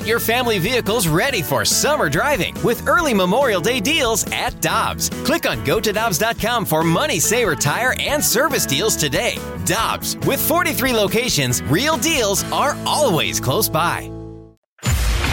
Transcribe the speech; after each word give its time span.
Get 0.00 0.08
your 0.08 0.18
family 0.18 0.58
vehicles 0.58 1.08
ready 1.08 1.42
for 1.42 1.62
summer 1.62 2.08
driving 2.08 2.54
with 2.64 2.88
early 2.88 3.12
Memorial 3.12 3.60
Day 3.60 3.80
deals 3.80 4.24
at 4.32 4.58
Dobbs. 4.62 5.10
Click 5.26 5.46
on 5.46 5.62
gotodobbs.com 5.62 6.64
for 6.64 6.82
money 6.82 7.20
saver 7.20 7.54
tire 7.54 7.94
and 8.00 8.24
service 8.24 8.64
deals 8.64 8.96
today. 8.96 9.36
Dobbs, 9.66 10.16
with 10.26 10.40
43 10.40 10.94
locations, 10.94 11.62
real 11.64 11.98
deals 11.98 12.50
are 12.50 12.78
always 12.86 13.40
close 13.40 13.68
by. 13.68 14.08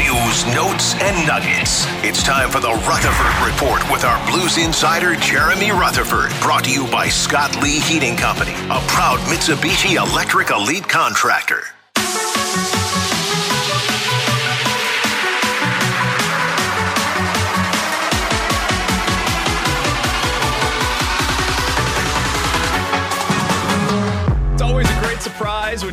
News, 0.03 0.45
notes, 0.53 0.95
and 0.95 1.25
nuggets. 1.25 1.85
It's 2.03 2.21
time 2.21 2.49
for 2.49 2.59
the 2.59 2.67
Rutherford 2.67 3.47
Report 3.47 3.89
with 3.89 4.03
our 4.03 4.19
Blues 4.29 4.57
insider, 4.57 5.15
Jeremy 5.15 5.71
Rutherford. 5.71 6.29
Brought 6.41 6.65
to 6.65 6.71
you 6.73 6.85
by 6.91 7.07
Scott 7.07 7.55
Lee 7.63 7.79
Heating 7.79 8.17
Company, 8.17 8.51
a 8.51 8.81
proud 8.89 9.19
Mitsubishi 9.29 9.95
Electric 9.95 10.49
Elite 10.49 10.89
contractor. 10.89 11.63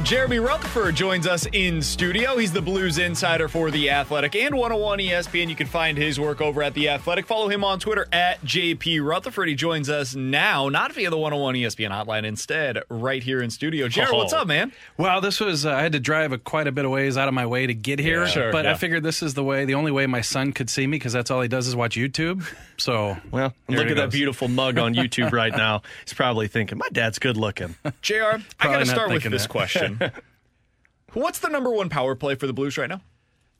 Jeremy 0.04 0.38
Rutherford 0.38 0.94
joins 0.96 1.26
us 1.26 1.46
in 1.52 1.80
studio. 1.80 2.36
He's 2.36 2.52
the 2.52 2.60
Blues 2.60 2.98
insider 2.98 3.48
for 3.48 3.70
The 3.70 3.88
Athletic 3.88 4.36
and 4.36 4.54
101 4.54 4.98
ESPN. 4.98 5.48
You 5.48 5.56
can 5.56 5.66
find 5.66 5.96
his 5.96 6.20
work 6.20 6.42
over 6.42 6.62
at 6.62 6.74
The 6.74 6.90
Athletic. 6.90 7.24
Follow 7.26 7.48
him 7.48 7.64
on 7.64 7.78
Twitter 7.80 8.06
at 8.12 8.38
JP 8.42 9.02
Rutherford. 9.02 9.48
He 9.48 9.54
joins 9.54 9.88
us 9.88 10.14
now, 10.14 10.68
not 10.68 10.92
via 10.92 11.08
the 11.08 11.16
101 11.16 11.54
ESPN 11.54 11.88
hotline, 11.90 12.24
instead, 12.26 12.80
right 12.90 13.22
here 13.22 13.40
in 13.40 13.48
studio. 13.48 13.88
Jared, 13.88 14.10
Oh. 14.12 14.18
what's 14.18 14.34
up, 14.34 14.46
man? 14.46 14.72
Well, 14.98 15.22
this 15.22 15.40
was 15.40 15.64
uh, 15.64 15.72
I 15.72 15.80
had 15.80 15.92
to 15.92 16.00
drive 16.00 16.32
a, 16.32 16.38
quite 16.38 16.66
a 16.66 16.72
bit 16.72 16.84
of 16.84 16.90
ways 16.90 17.16
out 17.16 17.26
of 17.28 17.32
my 17.32 17.46
way 17.46 17.66
to 17.66 17.72
get 17.72 17.98
here, 17.98 18.24
Yeah, 18.24 18.30
sure, 18.30 18.52
but 18.52 18.66
yeah. 18.66 18.72
I 18.72 18.74
figured 18.74 19.02
this 19.04 19.22
is 19.22 19.32
the 19.32 19.42
way, 19.42 19.64
the 19.64 19.74
only 19.74 19.90
way 19.90 20.06
my 20.06 20.20
son 20.20 20.52
could 20.52 20.68
see 20.68 20.86
me 20.86 20.96
because 20.98 21.14
that's 21.14 21.30
all 21.30 21.40
he 21.40 21.48
does 21.48 21.66
is 21.66 21.74
watch 21.74 21.96
YouTube. 21.96 22.44
So, 22.76 23.16
Well, 23.30 23.54
look 23.68 23.86
he 23.86 23.92
at 23.92 23.96
that 23.96 24.10
beautiful 24.10 24.48
mug 24.48 24.76
on 24.78 24.94
YouTube 24.94 25.32
right 25.32 25.56
now. 25.56 25.80
He's 26.04 26.12
probably 26.12 26.46
thinking, 26.46 26.76
my 26.76 26.88
dad's 26.92 27.18
good 27.18 27.38
looking. 27.38 27.74
JR, 28.02 28.14
I 28.60 28.64
got 28.66 28.78
to 28.80 28.86
start 28.86 29.10
with 29.10 29.22
this 29.22 29.42
that. 29.44 29.48
question. 29.48 29.93
What's 31.12 31.38
the 31.38 31.48
number 31.48 31.70
one 31.70 31.88
power 31.88 32.14
play 32.14 32.34
for 32.34 32.46
the 32.46 32.52
Blues 32.52 32.76
right 32.78 32.88
now? 32.88 33.00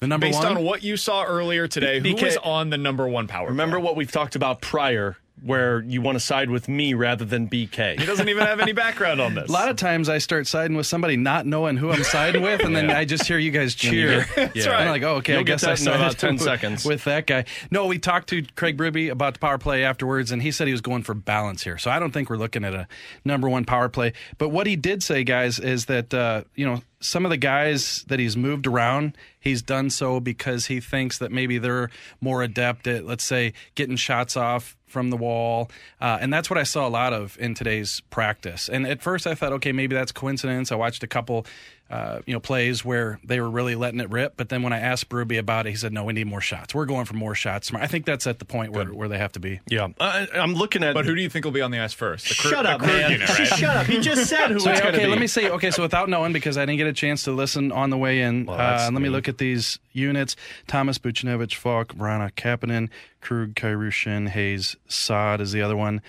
the 0.00 0.08
number 0.08 0.26
Based 0.26 0.38
one. 0.42 0.56
on 0.58 0.64
what 0.64 0.82
you 0.82 0.96
saw 0.96 1.24
earlier 1.24 1.66
today, 1.68 2.00
who 2.00 2.14
was 2.16 2.36
on 2.38 2.68
the 2.70 2.76
number 2.76 3.08
one 3.08 3.26
power 3.26 3.48
Remember 3.48 3.76
play? 3.78 3.84
what 3.84 3.96
we've 3.96 4.10
talked 4.12 4.34
about 4.36 4.60
prior, 4.60 5.16
where 5.42 5.80
you 5.80 6.00
want 6.00 6.16
to 6.16 6.20
side 6.20 6.48
with 6.48 6.68
me 6.68 6.94
rather 6.94 7.24
than 7.24 7.48
BK. 7.48 7.98
He 7.98 8.06
doesn't 8.06 8.28
even 8.28 8.46
have 8.46 8.60
any 8.60 8.72
background 8.84 9.20
on 9.20 9.34
this. 9.34 9.48
a 9.48 9.52
lot 9.52 9.68
of 9.68 9.76
times 9.76 10.08
I 10.08 10.18
start 10.18 10.46
siding 10.46 10.76
with 10.76 10.86
somebody 10.86 11.16
not 11.16 11.44
knowing 11.44 11.76
who 11.76 11.90
I'm 11.90 12.04
siding 12.04 12.40
with, 12.42 12.60
and 12.62 12.74
then 12.74 12.88
I 12.90 13.04
just 13.04 13.26
hear 13.26 13.36
you 13.38 13.50
guys 13.50 13.74
cheer. 13.74 14.26
That's 14.36 14.54
And 14.56 14.66
right. 14.66 14.82
I'm 14.82 14.88
like, 14.88 15.02
oh, 15.02 15.16
okay, 15.16 15.32
You'll 15.32 15.40
I 15.40 15.42
get 15.42 15.54
guess 15.60 15.64
I 15.64 15.70
in 15.72 15.76
sided 15.78 15.96
about 15.96 16.18
10 16.18 16.34
with- 16.34 16.42
seconds. 16.42 16.84
with 16.84 17.04
that 17.04 17.26
guy. 17.26 17.44
No, 17.70 17.86
we 17.86 17.98
talked 17.98 18.28
to 18.30 18.42
Craig 18.56 18.76
Berube 18.78 19.10
about 19.10 19.34
the 19.34 19.40
power 19.40 19.58
play 19.58 19.84
afterwards, 19.84 20.30
and 20.30 20.40
he 20.40 20.50
said 20.52 20.66
he 20.68 20.72
was 20.72 20.80
going 20.80 21.02
for 21.02 21.14
balance 21.14 21.62
here. 21.64 21.78
So 21.78 21.90
I 21.90 21.98
don't 21.98 22.12
think 22.12 22.30
we're 22.30 22.36
looking 22.36 22.64
at 22.64 22.74
a 22.74 22.86
number 23.24 23.48
one 23.48 23.64
power 23.64 23.88
play. 23.88 24.12
But 24.38 24.50
what 24.50 24.66
he 24.66 24.76
did 24.76 25.02
say, 25.02 25.24
guys, 25.24 25.58
is 25.58 25.86
that 25.86 26.14
uh, 26.14 26.44
you 26.54 26.64
know 26.64 26.80
some 27.00 27.26
of 27.26 27.30
the 27.30 27.36
guys 27.36 28.02
that 28.08 28.18
he's 28.18 28.34
moved 28.36 28.66
around, 28.66 29.14
he's 29.38 29.60
done 29.60 29.90
so 29.90 30.20
because 30.20 30.66
he 30.66 30.80
thinks 30.80 31.18
that 31.18 31.30
maybe 31.30 31.58
they're 31.58 31.90
more 32.22 32.42
adept 32.42 32.86
at, 32.86 33.04
let's 33.04 33.24
say, 33.24 33.52
getting 33.74 33.96
shots 33.96 34.38
off 34.38 34.74
from 34.94 35.10
the 35.10 35.16
wall. 35.16 35.70
Uh, 36.00 36.16
and 36.20 36.32
that's 36.32 36.48
what 36.48 36.58
I 36.58 36.62
saw 36.62 36.86
a 36.86 36.88
lot 36.88 37.12
of 37.12 37.36
in 37.38 37.52
today's 37.52 38.00
practice. 38.08 38.70
And 38.70 38.86
at 38.86 39.02
first 39.02 39.26
I 39.26 39.34
thought, 39.34 39.52
okay, 39.54 39.72
maybe 39.72 39.94
that's 39.94 40.12
coincidence. 40.12 40.72
I 40.72 40.76
watched 40.76 41.02
a 41.02 41.06
couple, 41.08 41.44
uh, 41.90 42.20
you 42.26 42.32
know, 42.32 42.40
plays 42.40 42.84
where 42.84 43.20
they 43.22 43.38
were 43.40 43.50
really 43.50 43.74
letting 43.76 44.00
it 44.00 44.10
rip. 44.10 44.36
But 44.36 44.48
then 44.48 44.62
when 44.62 44.72
I 44.72 44.80
asked 44.80 45.08
Berube 45.10 45.38
about 45.38 45.66
it, 45.66 45.70
he 45.70 45.76
said, 45.76 45.92
no, 45.92 46.02
we 46.04 46.12
need 46.14 46.26
more 46.26 46.40
shots. 46.40 46.74
We're 46.74 46.86
going 46.86 47.04
for 47.04 47.14
more 47.14 47.34
shots. 47.34 47.72
I 47.74 47.86
think 47.86 48.06
that's 48.06 48.26
at 48.26 48.38
the 48.38 48.44
point 48.46 48.72
where, 48.72 48.86
where 48.86 49.06
they 49.06 49.18
have 49.18 49.32
to 49.32 49.40
be. 49.40 49.60
yeah, 49.68 49.88
I, 50.00 50.26
I'm 50.34 50.54
looking 50.54 50.82
at. 50.82 50.94
But 50.94 51.04
who 51.04 51.14
do 51.14 51.20
you 51.22 51.28
think 51.28 51.44
will 51.44 51.52
be 51.52 51.60
on 51.60 51.70
the 51.70 51.78
ice 51.78 51.92
first? 51.92 52.28
The 52.28 52.34
Krug- 52.34 52.52
Shut 52.54 52.62
the 52.64 52.70
up, 52.72 52.78
Krug 52.80 52.90
man! 52.92 53.10
unit, 53.12 53.28
right? 53.28 53.46
Shut 53.48 53.76
up! 53.76 53.86
He 53.86 54.00
just 54.00 54.28
said 54.28 54.50
who 54.50 54.58
So, 54.60 54.70
it's 54.70 54.78
yeah, 54.78 54.82
going 54.84 54.92
to 54.94 54.98
okay, 54.98 55.06
be. 55.06 55.10
let 55.10 55.20
me 55.20 55.26
see. 55.26 55.48
Okay, 55.50 55.70
so 55.70 55.82
without 55.82 56.08
knowing, 56.08 56.32
because 56.32 56.56
I 56.56 56.62
didn't 56.64 56.78
get 56.78 56.86
a 56.86 56.92
chance 56.92 57.22
to 57.24 57.32
listen 57.32 57.70
on 57.70 57.90
the 57.90 57.98
way 57.98 58.22
in, 58.22 58.46
Well, 58.46 58.58
uh, 58.58 58.90
let 58.90 59.02
me 59.02 59.10
look 59.10 59.28
at 59.28 59.38
these 59.38 59.78
units: 59.92 60.36
Thomas 60.66 60.98
Buchnevich, 60.98 61.54
Faulk, 61.54 61.94
Vrana, 61.94 62.32
Kapanen, 62.32 62.88
Krug, 63.20 63.54
Kyrou 63.54 63.90
Schenn, 63.90 64.28
Hayes, 64.30 64.74
Saad 64.88 65.40
is 65.42 65.52
the 65.52 65.60
other 65.62 65.76
one. 65.76 66.00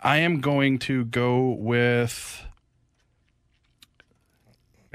I 0.00 0.18
am 0.18 0.40
going 0.40 0.78
to 0.80 1.04
go 1.06 1.50
with 1.50 2.43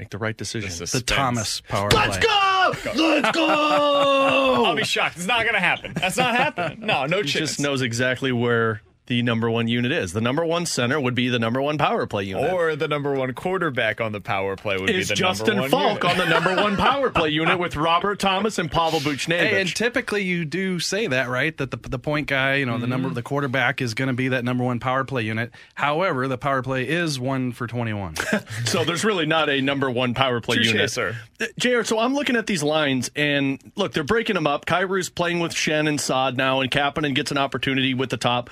Make 0.00 0.08
the 0.08 0.16
right 0.16 0.34
decision. 0.34 0.70
This 0.70 0.80
is- 0.80 0.92
the 0.92 1.02
Thomas 1.02 1.60
power 1.60 1.90
Let's 1.92 2.16
play. 2.16 2.26
go! 2.26 2.72
Let's 2.96 3.36
go! 3.36 4.64
I'll 4.64 4.74
be 4.74 4.82
shocked. 4.82 5.18
It's 5.18 5.26
not 5.26 5.42
going 5.42 5.52
to 5.52 5.60
happen. 5.60 5.92
That's 5.92 6.16
not 6.16 6.34
happening. 6.34 6.80
No, 6.86 7.04
no 7.04 7.18
He 7.18 7.24
chance. 7.24 7.32
just 7.50 7.60
knows 7.60 7.82
exactly 7.82 8.32
where 8.32 8.80
the 9.10 9.22
number 9.22 9.50
one 9.50 9.66
unit 9.66 9.90
is. 9.90 10.12
The 10.12 10.20
number 10.20 10.44
one 10.46 10.66
center 10.66 11.00
would 11.00 11.16
be 11.16 11.28
the 11.28 11.40
number 11.40 11.60
one 11.60 11.78
power 11.78 12.06
play 12.06 12.22
unit. 12.22 12.52
Or 12.52 12.76
the 12.76 12.86
number 12.86 13.12
one 13.12 13.34
quarterback 13.34 14.00
on 14.00 14.12
the 14.12 14.20
power 14.20 14.54
play 14.54 14.78
would 14.78 14.88
is 14.88 15.08
be 15.08 15.14
the 15.14 15.16
Justin 15.16 15.56
number 15.56 15.62
one 15.62 15.70
Faulk 15.70 16.02
unit. 16.04 16.04
on 16.04 16.18
the 16.18 16.30
number 16.32 16.62
one 16.62 16.76
power 16.78 17.10
play 17.10 17.30
unit 17.30 17.58
with 17.58 17.74
Robert 17.74 18.20
Thomas 18.20 18.58
and 18.60 18.70
Pavel 18.70 19.00
Buchnevich. 19.00 19.36
Hey, 19.40 19.60
and 19.62 19.74
typically 19.74 20.22
you 20.22 20.44
do 20.44 20.78
say 20.78 21.08
that, 21.08 21.28
right? 21.28 21.56
That 21.56 21.72
the 21.72 21.76
the 21.76 21.98
point 21.98 22.28
guy, 22.28 22.54
you 22.54 22.66
know, 22.66 22.78
the 22.78 22.86
number 22.86 23.08
Mm-hmm. 23.08 23.14
the 23.16 23.22
quarterback 23.22 23.82
is 23.82 23.94
going 23.94 24.06
to 24.06 24.14
be 24.14 24.28
that 24.28 24.44
number 24.44 24.62
one 24.62 24.78
power 24.78 25.02
play 25.02 25.22
unit. 25.22 25.50
However, 25.74 26.28
the 26.28 26.38
power 26.38 26.62
play 26.62 26.86
is 26.88 27.18
one 27.18 27.50
for 27.50 27.66
twenty 27.66 27.92
one. 27.92 28.14
So 28.66 28.84
there's 28.84 29.04
really 29.04 29.26
not 29.26 29.48
a 29.48 29.60
number 29.60 29.90
one 29.90 30.14
power 30.14 30.40
play 30.40 30.56
Touche, 30.58 30.72
unit. 30.72 30.90
sir. 30.92 31.16
Uh, 31.40 31.46
JR, 31.58 31.82
so 31.82 31.98
I'm 31.98 32.14
looking 32.14 32.36
at 32.36 32.46
these 32.46 32.62
lines, 32.62 33.10
and 33.16 33.60
look, 33.74 33.92
they're 33.92 34.04
breaking 34.04 34.34
them 34.34 34.46
up. 34.46 34.66
Kyrou's 34.66 35.08
playing 35.10 35.40
with 35.40 35.52
Schenn 35.52 35.88
and 35.88 36.00
Saad 36.00 36.36
now, 36.36 36.60
and 36.60 36.70
Kapanen 36.70 37.14
gets 37.14 37.30
an 37.32 37.38
opportunity 37.38 37.94
with 37.94 38.10
the 38.10 38.16
top. 38.16 38.48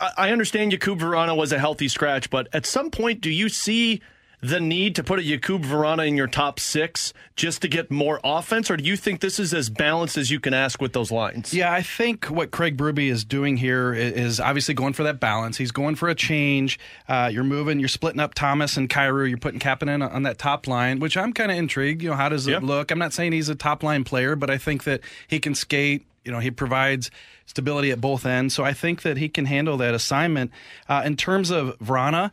I, 0.00 0.10
I 0.16 0.30
understand 0.32 0.72
Jakub 0.72 0.98
Vrana 1.00 1.36
was 1.36 1.52
a 1.52 1.58
healthy 1.58 1.88
scratch, 1.88 2.30
but 2.30 2.48
at 2.52 2.66
some 2.66 2.90
point, 2.90 3.20
do 3.20 3.30
you 3.30 3.48
see 3.48 4.00
the 4.40 4.60
need 4.60 4.94
to 4.94 5.02
put 5.02 5.18
a 5.18 5.22
Jakub 5.22 5.64
Vrana 5.64 6.06
in 6.06 6.16
your 6.18 6.26
top 6.26 6.60
six 6.60 7.14
just 7.34 7.62
to 7.62 7.68
get 7.68 7.90
more 7.90 8.20
offense, 8.22 8.70
or 8.70 8.76
do 8.76 8.84
you 8.84 8.94
think 8.94 9.20
this 9.20 9.38
is 9.38 9.54
as 9.54 9.70
balanced 9.70 10.18
as 10.18 10.30
you 10.30 10.38
can 10.38 10.52
ask 10.52 10.82
with 10.82 10.92
those 10.92 11.10
lines? 11.10 11.54
Yeah, 11.54 11.72
I 11.72 11.80
think 11.80 12.26
what 12.26 12.50
Craig 12.50 12.76
Berube 12.76 13.08
is 13.08 13.24
doing 13.24 13.56
here 13.56 13.94
is 13.94 14.40
obviously 14.40 14.74
going 14.74 14.92
for 14.92 15.02
that 15.04 15.18
balance. 15.18 15.56
He's 15.56 15.72
going 15.72 15.94
for 15.94 16.10
a 16.10 16.14
change. 16.14 16.78
Uh, 17.08 17.30
you're 17.32 17.42
moving, 17.42 17.78
you're 17.78 17.88
splitting 17.88 18.20
up 18.20 18.34
Thomas 18.34 18.76
and 18.76 18.90
Kyrou. 18.90 19.26
You're 19.30 19.38
putting 19.38 19.60
Kapanen 19.60 20.06
on 20.12 20.24
that 20.24 20.36
top 20.36 20.66
line, 20.66 20.98
which 21.00 21.16
I'm 21.16 21.32
kind 21.32 21.50
of 21.50 21.56
intrigued. 21.56 22.02
You 22.02 22.10
know, 22.10 22.16
how 22.16 22.28
does 22.28 22.46
it 22.46 22.50
Yeah. 22.50 22.58
look? 22.62 22.90
I'm 22.90 22.98
not 22.98 23.14
saying 23.14 23.32
he's 23.32 23.48
a 23.48 23.54
top 23.54 23.82
line 23.82 24.04
player, 24.04 24.36
but 24.36 24.50
I 24.50 24.58
think 24.58 24.84
that 24.84 25.00
he 25.26 25.40
can 25.40 25.54
skate. 25.54 26.04
You 26.24 26.32
know, 26.32 26.38
he 26.38 26.50
provides 26.50 27.10
stability 27.46 27.90
at 27.90 28.00
both 28.00 28.24
ends. 28.24 28.54
So 28.54 28.64
I 28.64 28.72
think 28.72 29.02
that 29.02 29.16
he 29.16 29.28
can 29.28 29.46
handle 29.46 29.76
that 29.78 29.94
assignment. 29.94 30.50
Uh, 30.88 31.02
in 31.04 31.16
terms 31.16 31.50
of 31.50 31.78
Vrana, 31.78 32.30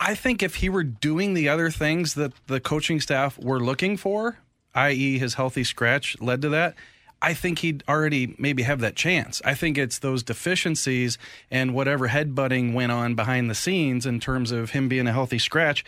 I 0.00 0.14
think 0.14 0.42
if 0.42 0.56
he 0.56 0.68
were 0.68 0.84
doing 0.84 1.34
the 1.34 1.48
other 1.48 1.70
things 1.70 2.14
that 2.14 2.32
the 2.46 2.60
coaching 2.60 3.00
staff 3.00 3.38
were 3.38 3.60
looking 3.60 3.96
for, 3.96 4.38
i.e., 4.74 5.18
his 5.18 5.34
healthy 5.34 5.64
scratch 5.64 6.20
led 6.20 6.42
to 6.42 6.48
that. 6.50 6.74
I 7.22 7.32
think 7.32 7.60
he'd 7.60 7.82
already 7.88 8.34
maybe 8.38 8.64
have 8.64 8.80
that 8.80 8.96
chance. 8.96 9.40
I 9.46 9.54
think 9.54 9.78
it's 9.78 9.98
those 9.98 10.22
deficiencies 10.22 11.16
and 11.50 11.72
whatever 11.72 12.08
headbutting 12.08 12.74
went 12.74 12.92
on 12.92 13.14
behind 13.14 13.48
the 13.48 13.54
scenes 13.54 14.04
in 14.04 14.20
terms 14.20 14.52
of 14.52 14.70
him 14.70 14.88
being 14.88 15.06
a 15.06 15.12
healthy 15.12 15.38
scratch 15.38 15.86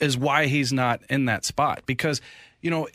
is 0.00 0.16
why 0.16 0.46
he's 0.46 0.72
not 0.72 1.00
in 1.08 1.26
that 1.26 1.44
spot. 1.44 1.82
Because, 1.86 2.20
you 2.60 2.70
know, 2.70 2.88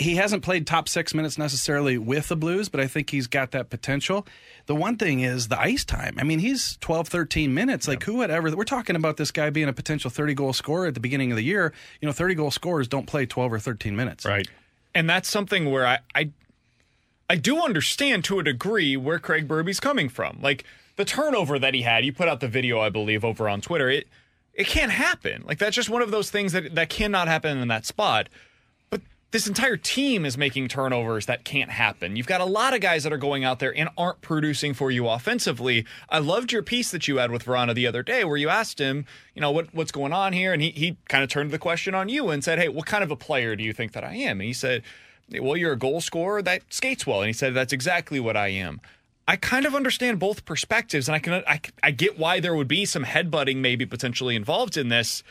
he 0.00 0.16
hasn't 0.16 0.42
played 0.42 0.66
top 0.66 0.88
six 0.88 1.12
minutes 1.12 1.36
necessarily 1.36 1.98
with 1.98 2.28
the 2.28 2.36
Blues, 2.36 2.70
but 2.70 2.80
I 2.80 2.86
think 2.86 3.10
he's 3.10 3.26
got 3.26 3.50
that 3.50 3.68
potential. 3.68 4.26
The 4.64 4.74
one 4.74 4.96
thing 4.96 5.20
is 5.20 5.48
the 5.48 5.60
ice 5.60 5.84
time. 5.84 6.16
I 6.18 6.24
mean, 6.24 6.38
he's 6.38 6.78
12, 6.78 7.08
13 7.08 7.52
minutes. 7.52 7.86
Like, 7.86 8.02
who 8.04 8.14
would 8.16 8.30
ever? 8.30 8.56
We're 8.56 8.64
talking 8.64 8.96
about 8.96 9.18
this 9.18 9.30
guy 9.30 9.50
being 9.50 9.68
a 9.68 9.74
potential 9.74 10.10
30 10.10 10.32
goal 10.34 10.54
scorer 10.54 10.86
at 10.86 10.94
the 10.94 11.00
beginning 11.00 11.32
of 11.32 11.36
the 11.36 11.44
year. 11.44 11.74
You 12.00 12.06
know, 12.06 12.12
30 12.12 12.34
goal 12.34 12.50
scorers 12.50 12.88
don't 12.88 13.06
play 13.06 13.26
12 13.26 13.52
or 13.52 13.58
13 13.58 13.94
minutes. 13.94 14.24
Right. 14.24 14.48
And 14.94 15.08
that's 15.08 15.28
something 15.28 15.70
where 15.70 15.86
I, 15.86 15.98
I 16.14 16.30
I 17.28 17.36
do 17.36 17.60
understand 17.60 18.24
to 18.24 18.38
a 18.38 18.42
degree 18.42 18.96
where 18.96 19.18
Craig 19.18 19.46
Berube's 19.46 19.80
coming 19.80 20.08
from. 20.08 20.38
Like 20.40 20.64
the 20.96 21.04
turnover 21.04 21.58
that 21.58 21.74
he 21.74 21.82
had, 21.82 22.06
you 22.06 22.12
put 22.12 22.26
out 22.26 22.40
the 22.40 22.48
video, 22.48 22.80
I 22.80 22.88
believe, 22.88 23.24
over 23.24 23.48
on 23.48 23.60
Twitter. 23.60 23.90
It 23.90 24.08
it 24.54 24.66
can't 24.66 24.92
happen. 24.92 25.44
Like 25.46 25.58
that's 25.58 25.76
just 25.76 25.90
one 25.90 26.00
of 26.00 26.10
those 26.10 26.30
things 26.30 26.52
that 26.52 26.74
that 26.74 26.88
cannot 26.88 27.28
happen 27.28 27.58
in 27.58 27.68
that 27.68 27.84
spot. 27.84 28.30
This 29.32 29.46
entire 29.46 29.76
team 29.76 30.24
is 30.24 30.36
making 30.36 30.66
turnovers 30.66 31.26
that 31.26 31.44
can't 31.44 31.70
happen. 31.70 32.16
You've 32.16 32.26
got 32.26 32.40
a 32.40 32.44
lot 32.46 32.74
of 32.74 32.80
guys 32.80 33.04
that 33.04 33.12
are 33.12 33.18
going 33.18 33.44
out 33.44 33.60
there 33.60 33.72
and 33.76 33.88
aren't 33.96 34.22
producing 34.22 34.74
for 34.74 34.90
you 34.90 35.06
offensively. 35.08 35.86
I 36.08 36.18
loved 36.18 36.50
your 36.50 36.64
piece 36.64 36.90
that 36.90 37.06
you 37.06 37.18
had 37.18 37.30
with 37.30 37.44
Vrana 37.44 37.72
the 37.72 37.86
other 37.86 38.02
day 38.02 38.24
where 38.24 38.36
you 38.36 38.48
asked 38.48 38.80
him, 38.80 39.06
you 39.34 39.40
know, 39.40 39.52
what 39.52 39.72
what's 39.72 39.92
going 39.92 40.12
on 40.12 40.32
here? 40.32 40.52
And 40.52 40.60
he 40.60 40.70
he 40.70 40.96
kind 41.08 41.22
of 41.22 41.30
turned 41.30 41.52
the 41.52 41.58
question 41.58 41.94
on 41.94 42.08
you 42.08 42.28
and 42.30 42.42
said, 42.42 42.58
Hey, 42.58 42.68
what 42.68 42.86
kind 42.86 43.04
of 43.04 43.12
a 43.12 43.16
player 43.16 43.54
do 43.54 43.62
you 43.62 43.72
think 43.72 43.92
that 43.92 44.02
I 44.02 44.14
am? 44.14 44.40
And 44.40 44.48
he 44.48 44.52
said, 44.52 44.82
Well, 45.40 45.56
you're 45.56 45.72
a 45.72 45.78
goal 45.78 46.00
scorer 46.00 46.42
that 46.42 46.62
skates 46.72 47.06
well. 47.06 47.20
And 47.20 47.28
he 47.28 47.32
said, 47.32 47.54
That's 47.54 47.72
exactly 47.72 48.18
what 48.18 48.36
I 48.36 48.48
am. 48.48 48.80
I 49.28 49.36
kind 49.36 49.64
of 49.64 49.76
understand 49.76 50.18
both 50.18 50.44
perspectives, 50.44 51.08
and 51.08 51.14
I 51.14 51.20
can 51.20 51.44
I, 51.46 51.60
I 51.84 51.92
get 51.92 52.18
why 52.18 52.40
there 52.40 52.56
would 52.56 52.66
be 52.66 52.84
some 52.84 53.04
headbutting 53.04 53.58
maybe 53.58 53.86
potentially 53.86 54.34
involved 54.34 54.76
in 54.76 54.88
this. 54.88 55.22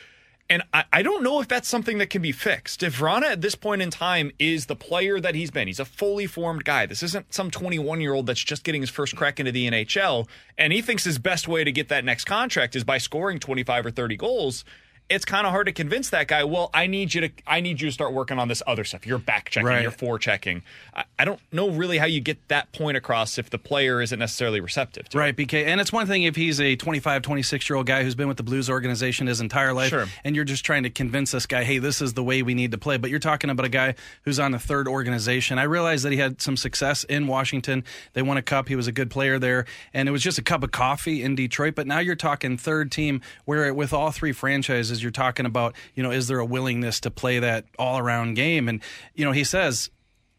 And 0.50 0.64
I, 0.74 0.84
I 0.92 1.02
don't 1.04 1.22
know 1.24 1.40
if 1.42 1.48
that's 1.48 1.68
something 1.68 2.00
that 2.00 2.10
can 2.10 2.22
be 2.22 2.32
fixed. 2.32 2.82
If 2.82 3.02
at 3.02 3.42
this 3.42 3.56
point 3.56 3.82
in 3.82 3.92
time 3.92 4.32
is 4.40 4.66
the 4.66 4.76
player 4.76 5.20
that 5.20 5.36
he's 5.36 5.52
been, 5.52 5.68
he's 5.68 5.80
a 5.80 5.86
fully 5.86 6.26
formed 6.26 6.66
guy. 6.66 6.88
This 6.88 7.04
isn't 7.04 7.34
some 7.34 7.52
21 7.52 8.02
year 8.02 8.14
old 8.14 8.26
that's 8.26 8.44
just 8.44 8.64
getting 8.64 8.82
his 8.82 8.90
first 8.90 9.16
crack 9.16 9.40
into 9.40 9.52
the 9.52 9.70
NHL. 9.70 10.28
And 10.58 10.74
he 10.74 10.82
thinks 10.82 11.04
his 11.04 11.20
best 11.20 11.48
way 11.48 11.64
to 11.64 11.72
get 11.72 11.90
that 11.90 12.04
next 12.04 12.26
contract 12.26 12.76
is 12.76 12.84
by 12.84 12.98
scoring 12.98 13.40
25 13.40 13.86
or 13.86 13.92
30 13.92 14.18
goals 14.18 14.66
it's 15.10 15.26
kind 15.26 15.46
of 15.48 15.52
hard 15.52 15.66
to 15.68 15.74
convince 15.74 16.10
that 16.12 16.28
guy. 16.28 16.44
Well, 16.44 16.70
I 16.74 16.86
need 16.88 17.14
you 17.14 17.22
to, 17.22 17.30
I 17.48 17.62
need 17.62 17.82
you 17.82 17.88
to 17.88 17.92
start 17.92 18.14
working 18.14 18.38
on 18.38 18.48
this 18.48 18.62
other 18.68 18.84
stuff. 18.84 19.08
You're 19.08 19.18
back 19.18 19.50
checking, 19.50 19.66
Right. 19.68 19.82
you're 19.82 19.92
forechecking. 19.92 20.62
I, 20.94 21.04
I 21.18 21.26
don't 21.26 21.40
know 21.52 21.70
really 21.72 21.98
how 21.98 22.06
you 22.06 22.22
get 22.22 22.48
that 22.50 22.72
point 22.72 22.96
across 22.98 23.38
if 23.38 23.50
the 23.50 23.58
player 23.58 24.02
isn't 24.02 24.20
necessarily 24.20 24.60
receptive. 24.60 25.10
To 25.10 25.18
it. 25.18 25.20
Right, 25.22 25.36
BK. 25.36 25.66
And 25.66 25.82
it's 25.82 25.92
one 25.92 26.06
thing 26.08 26.24
if 26.24 26.36
he's 26.36 26.62
a 26.62 26.76
25, 26.76 27.22
26 27.24 27.70
year 27.70 27.78
old 27.78 27.88
guy 27.88 28.04
who's 28.04 28.16
been 28.16 28.28
with 28.28 28.38
the 28.38 28.44
Blues 28.44 28.70
organization 28.70 29.28
his 29.28 29.42
entire 29.42 29.74
life, 29.74 29.90
Sure. 29.90 30.06
and 30.24 30.36
you're 30.36 30.46
just 30.46 30.64
trying 30.64 30.84
to 30.84 30.90
convince 30.90 31.32
this 31.32 31.46
guy, 31.46 31.64
hey, 31.64 31.80
this 31.80 32.02
is 32.02 32.14
the 32.14 32.24
way 32.24 32.42
we 32.44 32.54
need 32.54 32.72
to 32.72 32.78
play. 32.78 32.98
But 32.98 33.10
you're 33.10 33.20
talking 33.20 33.50
about 33.50 33.66
a 33.66 33.70
guy 33.70 33.96
who's 34.24 34.40
on 34.40 34.54
a 34.54 34.60
third 34.60 34.88
organization. 34.88 35.58
I 35.58 35.64
realized 35.64 36.06
that 36.06 36.12
he 36.12 36.20
had 36.20 36.42
some 36.42 36.56
success 36.56 37.04
in 37.06 37.26
Washington. 37.28 37.84
They 38.14 38.22
won 38.22 38.38
a 38.38 38.42
cup. 38.42 38.68
He 38.68 38.76
was 38.76 38.88
a 38.88 38.92
good 38.92 39.10
player 39.10 39.40
there, 39.40 39.66
and 39.94 40.08
it 40.08 40.12
was 40.12 40.22
just 40.22 40.38
a 40.38 40.44
cup 40.44 40.64
of 40.64 40.72
coffee 40.72 41.24
in 41.24 41.36
Detroit. 41.36 41.74
But 41.76 41.88
now 41.88 42.00
you're 42.00 42.16
talking 42.16 42.58
third 42.58 42.92
team, 42.92 43.22
where 43.46 43.74
with 43.74 43.92
all 43.92 44.12
three 44.12 44.32
franchises, 44.34 44.99
you're 45.02 45.12
talking 45.12 45.46
about, 45.46 45.76
you 45.96 46.04
know, 46.04 46.12
is 46.12 46.28
there 46.28 46.40
a 46.40 46.46
willingness 46.46 47.00
to 47.02 47.12
play 47.12 47.40
that 47.40 47.66
all 47.78 47.98
around 47.98 48.36
game? 48.36 48.68
And, 48.68 48.82
you 49.16 49.26
know, 49.26 49.32
he 49.32 49.44
says, 49.44 49.90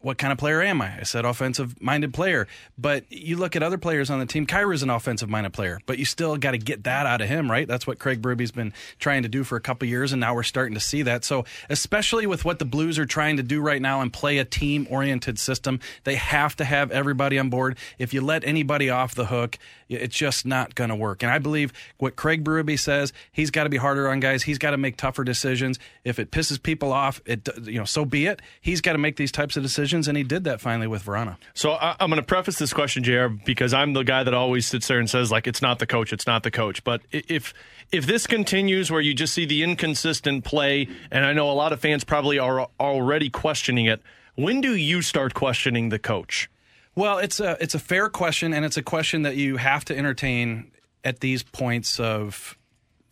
what 0.01 0.17
kind 0.17 0.31
of 0.31 0.37
player 0.37 0.61
am 0.61 0.81
I? 0.81 0.99
I 0.99 1.03
said 1.03 1.25
offensive 1.25 1.81
minded 1.81 2.13
player. 2.13 2.47
But 2.77 3.05
you 3.09 3.37
look 3.37 3.55
at 3.55 3.63
other 3.63 3.77
players 3.77 4.09
on 4.09 4.19
the 4.19 4.25
team, 4.25 4.45
Kyrou's 4.47 4.83
an 4.83 4.89
offensive 4.89 5.29
minded 5.29 5.53
player, 5.53 5.79
but 5.85 5.99
you 5.99 6.05
still 6.05 6.37
got 6.37 6.51
to 6.51 6.57
get 6.57 6.83
that 6.83 7.05
out 7.05 7.21
of 7.21 7.27
him, 7.27 7.49
right? 7.49 7.67
That's 7.67 7.85
what 7.85 7.99
Craig 7.99 8.21
Berube's 8.21 8.51
been 8.51 8.73
trying 8.99 9.23
to 9.23 9.29
do 9.29 9.43
for 9.43 9.55
a 9.55 9.61
couple 9.61 9.87
years, 9.87 10.11
and 10.11 10.19
now 10.19 10.33
we're 10.33 10.43
starting 10.43 10.73
to 10.73 10.79
see 10.79 11.01
that. 11.03 11.23
So, 11.23 11.45
especially 11.69 12.25
with 12.25 12.45
what 12.45 12.59
the 12.59 12.65
Blues 12.65 12.97
are 12.99 13.05
trying 13.05 13.37
to 13.37 13.43
do 13.43 13.61
right 13.61 13.81
now 13.81 14.01
and 14.01 14.11
play 14.11 14.37
a 14.37 14.45
team 14.45 14.87
oriented 14.89 15.37
system, 15.39 15.79
they 16.03 16.15
have 16.15 16.55
to 16.57 16.65
have 16.65 16.91
everybody 16.91 17.37
on 17.37 17.49
board. 17.49 17.77
If 17.97 18.13
you 18.13 18.21
let 18.21 18.43
anybody 18.43 18.89
off 18.89 19.15
the 19.15 19.25
hook, 19.25 19.57
it's 19.89 20.15
just 20.15 20.45
not 20.45 20.75
going 20.75 20.89
to 20.89 20.95
work. 20.95 21.23
And 21.23 21.31
I 21.31 21.39
believe 21.39 21.73
what 21.97 22.15
Craig 22.15 22.43
Berube 22.43 22.79
says, 22.79 23.11
he's 23.31 23.51
got 23.51 23.63
to 23.65 23.69
be 23.69 23.77
harder 23.77 24.09
on 24.09 24.19
guys. 24.19 24.43
He's 24.43 24.57
got 24.57 24.71
to 24.71 24.77
make 24.77 24.97
tougher 24.97 25.23
decisions. 25.23 25.79
If 26.03 26.19
it 26.19 26.31
pisses 26.31 26.61
people 26.61 26.93
off, 26.93 27.21
it 27.25 27.47
you 27.63 27.77
know, 27.77 27.85
so 27.85 28.05
be 28.05 28.25
it. 28.25 28.41
He's 28.61 28.81
got 28.81 28.93
to 28.93 28.97
make 28.97 29.17
these 29.17 29.31
types 29.31 29.57
of 29.57 29.63
decisions, 29.63 29.90
and 29.93 30.17
he 30.17 30.23
did 30.23 30.43
that 30.45 30.61
finally 30.61 30.87
with 30.87 31.03
Vrana. 31.05 31.37
So 31.53 31.71
I, 31.73 31.95
I'm 31.99 32.09
going 32.09 32.21
to 32.21 32.25
preface 32.25 32.57
this 32.57 32.73
question, 32.73 33.03
Jr., 33.03 33.27
because 33.45 33.73
I'm 33.73 33.93
the 33.93 34.03
guy 34.03 34.23
that 34.23 34.33
always 34.33 34.65
sits 34.67 34.87
there 34.87 34.99
and 34.99 35.09
says 35.09 35.31
like 35.31 35.47
it's 35.47 35.61
not 35.61 35.79
the 35.79 35.87
coach, 35.87 36.11
it's 36.13 36.25
not 36.27 36.43
the 36.43 36.51
coach. 36.51 36.83
But 36.83 37.01
if 37.11 37.53
if 37.91 38.05
this 38.05 38.27
continues, 38.27 38.89
where 38.91 39.01
you 39.01 39.13
just 39.13 39.33
see 39.33 39.45
the 39.45 39.63
inconsistent 39.63 40.43
play, 40.43 40.87
and 41.11 41.25
I 41.25 41.33
know 41.33 41.49
a 41.49 41.53
lot 41.53 41.73
of 41.73 41.79
fans 41.79 42.03
probably 42.03 42.39
are 42.39 42.67
already 42.79 43.29
questioning 43.29 43.85
it, 43.85 44.01
when 44.35 44.61
do 44.61 44.75
you 44.75 45.01
start 45.01 45.33
questioning 45.33 45.89
the 45.89 45.99
coach? 45.99 46.49
Well, 46.95 47.19
it's 47.19 47.39
a 47.39 47.57
it's 47.61 47.75
a 47.75 47.79
fair 47.79 48.09
question, 48.09 48.53
and 48.53 48.65
it's 48.65 48.77
a 48.77 48.83
question 48.83 49.21
that 49.23 49.35
you 49.35 49.57
have 49.57 49.85
to 49.85 49.97
entertain 49.97 50.71
at 51.03 51.19
these 51.19 51.41
points 51.41 51.99
of, 51.99 52.57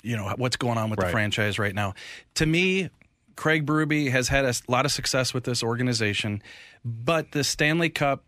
you 0.03 0.15
know, 0.15 0.33
what's 0.37 0.57
going 0.57 0.77
on 0.77 0.89
with 0.89 0.99
Right. 0.99 1.07
the 1.07 1.11
franchise 1.11 1.57
right 1.57 1.73
now. 1.73 1.93
To 2.35 2.45
me, 2.45 2.89
Craig 3.35 3.65
Berube 3.65 4.11
has 4.11 4.27
had 4.27 4.45
a 4.45 4.53
lot 4.67 4.85
of 4.85 4.91
success 4.91 5.33
with 5.33 5.43
this 5.43 5.63
organization, 5.63 6.41
but 6.83 7.31
the 7.31 7.43
Stanley 7.43 7.89
Cup 7.89 8.23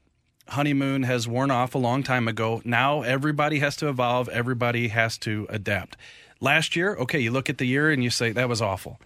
honeymoon 0.48 1.04
has 1.04 1.28
worn 1.28 1.52
off 1.52 1.76
a 1.76 1.78
long 1.78 2.04
time 2.04 2.28
ago. 2.28 2.62
Now 2.66 3.02
everybody 3.02 3.60
has 3.60 3.76
to 3.78 3.90
evolve. 3.90 4.30
Everybody 4.30 4.90
has 4.90 5.18
to 5.20 5.48
adapt. 5.50 5.98
Last 6.40 6.76
year, 6.76 6.96
okay, 6.96 7.20
you 7.20 7.32
look 7.32 7.50
at 7.50 7.58
the 7.58 7.66
year 7.66 7.92
and 7.92 8.04
you 8.04 8.10
say 8.10 8.32
that 8.32 8.50
was 8.50 8.62
awful 8.62 9.00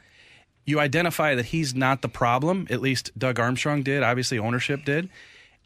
you 0.65 0.79
identify 0.79 1.35
that 1.35 1.45
he's 1.45 1.75
not 1.75 2.01
the 2.01 2.09
problem. 2.09 2.67
At 2.69 2.81
least 2.81 3.17
Doug 3.17 3.39
Armstrong 3.39 3.83
did. 3.83 4.03
Obviously, 4.03 4.39
ownership 4.39 4.83
did. 4.83 5.09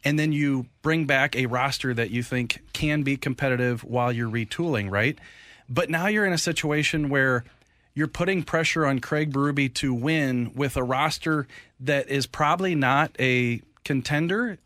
And 0.04 0.18
then 0.18 0.32
you 0.32 0.66
bring 0.82 1.06
back 1.06 1.36
a 1.36 1.46
roster 1.46 1.92
that 1.94 2.10
you 2.10 2.22
think 2.22 2.62
can 2.72 3.02
be 3.02 3.16
competitive 3.16 3.82
while 3.82 4.12
you're 4.12 4.30
retooling, 4.30 4.90
right? 4.90 5.18
But 5.68 5.90
now 5.90 6.06
you're 6.06 6.26
in 6.26 6.32
a 6.32 6.38
situation 6.38 7.08
where 7.08 7.44
you're 7.94 8.08
putting 8.08 8.42
pressure 8.42 8.86
on 8.86 9.00
Craig 9.00 9.32
Berube 9.32 9.74
to 9.74 9.92
win 9.92 10.52
with 10.54 10.76
a 10.76 10.82
roster 10.82 11.46
that 11.80 12.08
is 12.08 12.26
probably 12.26 12.74
not 12.74 13.14
a 13.18 13.62
contender 13.84 14.58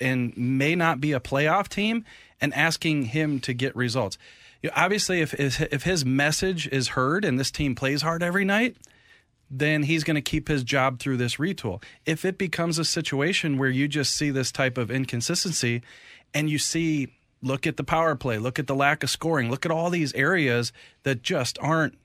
and 0.00 0.36
may 0.36 0.74
not 0.74 1.00
be 1.00 1.12
a 1.12 1.20
playoff 1.20 1.68
team 1.68 2.04
and 2.40 2.52
asking 2.54 3.06
him 3.06 3.40
to 3.40 3.52
get 3.52 3.74
results. 3.76 4.18
You 4.62 4.70
know, 4.70 4.74
obviously, 4.76 5.20
if 5.20 5.34
if 5.38 5.82
his 5.82 6.04
message 6.04 6.68
is 6.68 6.88
heard 6.88 7.24
and 7.24 7.38
this 7.38 7.50
team 7.50 7.74
plays 7.74 8.02
hard 8.02 8.22
every 8.22 8.44
night, 8.44 8.76
then 9.50 9.82
he's 9.82 10.04
going 10.04 10.14
to 10.14 10.22
keep 10.22 10.48
his 10.48 10.64
job 10.64 10.98
through 10.98 11.16
this 11.18 11.36
retool. 11.36 11.82
If 12.06 12.24
it 12.24 12.38
becomes 12.38 12.78
a 12.78 12.84
situation 12.84 13.58
where 13.58 13.68
you 13.68 13.88
just 13.88 14.16
see 14.16 14.30
this 14.30 14.50
type 14.50 14.78
of 14.78 14.90
inconsistency 14.90 15.82
and 16.32 16.48
you 16.48 16.58
see, 16.58 17.08
look 17.42 17.66
at 17.66 17.76
the 17.76 17.84
power 17.84 18.14
play, 18.14 18.38
look 18.38 18.58
at 18.58 18.66
the 18.66 18.74
lack 18.74 19.02
of 19.02 19.10
scoring, 19.10 19.50
look 19.50 19.66
at 19.66 19.72
all 19.72 19.90
these 19.90 20.14
areas 20.14 20.72
that 21.02 21.22
just 21.22 21.58
aren't 21.60 21.98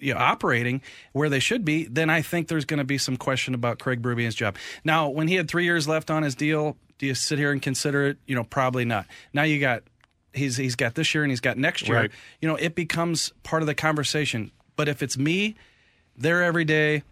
you 0.00 0.14
know, 0.14 0.20
operating 0.20 0.82
where 1.12 1.28
they 1.28 1.40
should 1.40 1.64
be, 1.64 1.84
then 1.84 2.10
I 2.10 2.22
think 2.22 2.48
there's 2.48 2.64
going 2.64 2.78
to 2.78 2.84
be 2.84 2.98
some 2.98 3.16
question 3.16 3.54
about 3.54 3.78
Craig 3.78 4.04
his 4.18 4.34
job. 4.34 4.56
Now, 4.84 5.08
when 5.08 5.28
he 5.28 5.34
had 5.34 5.48
three 5.48 5.64
years 5.64 5.86
left 5.86 6.10
on 6.10 6.22
his 6.22 6.34
deal, 6.34 6.76
do 6.98 7.06
you 7.06 7.14
sit 7.14 7.38
here 7.38 7.52
and 7.52 7.62
consider 7.62 8.08
it? 8.08 8.18
You 8.26 8.34
know, 8.34 8.44
probably 8.44 8.84
not. 8.84 9.06
Now 9.32 9.42
you 9.42 9.58
got 9.58 9.82
he's 10.32 10.56
he's 10.56 10.76
got 10.76 10.94
this 10.94 11.14
year 11.14 11.24
and 11.24 11.30
he's 11.30 11.40
got 11.40 11.56
next 11.56 11.88
year. 11.88 11.96
Right. 11.96 12.10
You 12.40 12.48
know, 12.48 12.56
it 12.56 12.74
becomes 12.74 13.32
part 13.42 13.62
of 13.62 13.66
the 13.66 13.74
conversation. 13.74 14.50
But 14.76 14.88
if 14.88 15.02
it's 15.02 15.16
me, 15.16 15.56
there 16.16 16.42
every 16.42 16.64
day, 16.64 17.02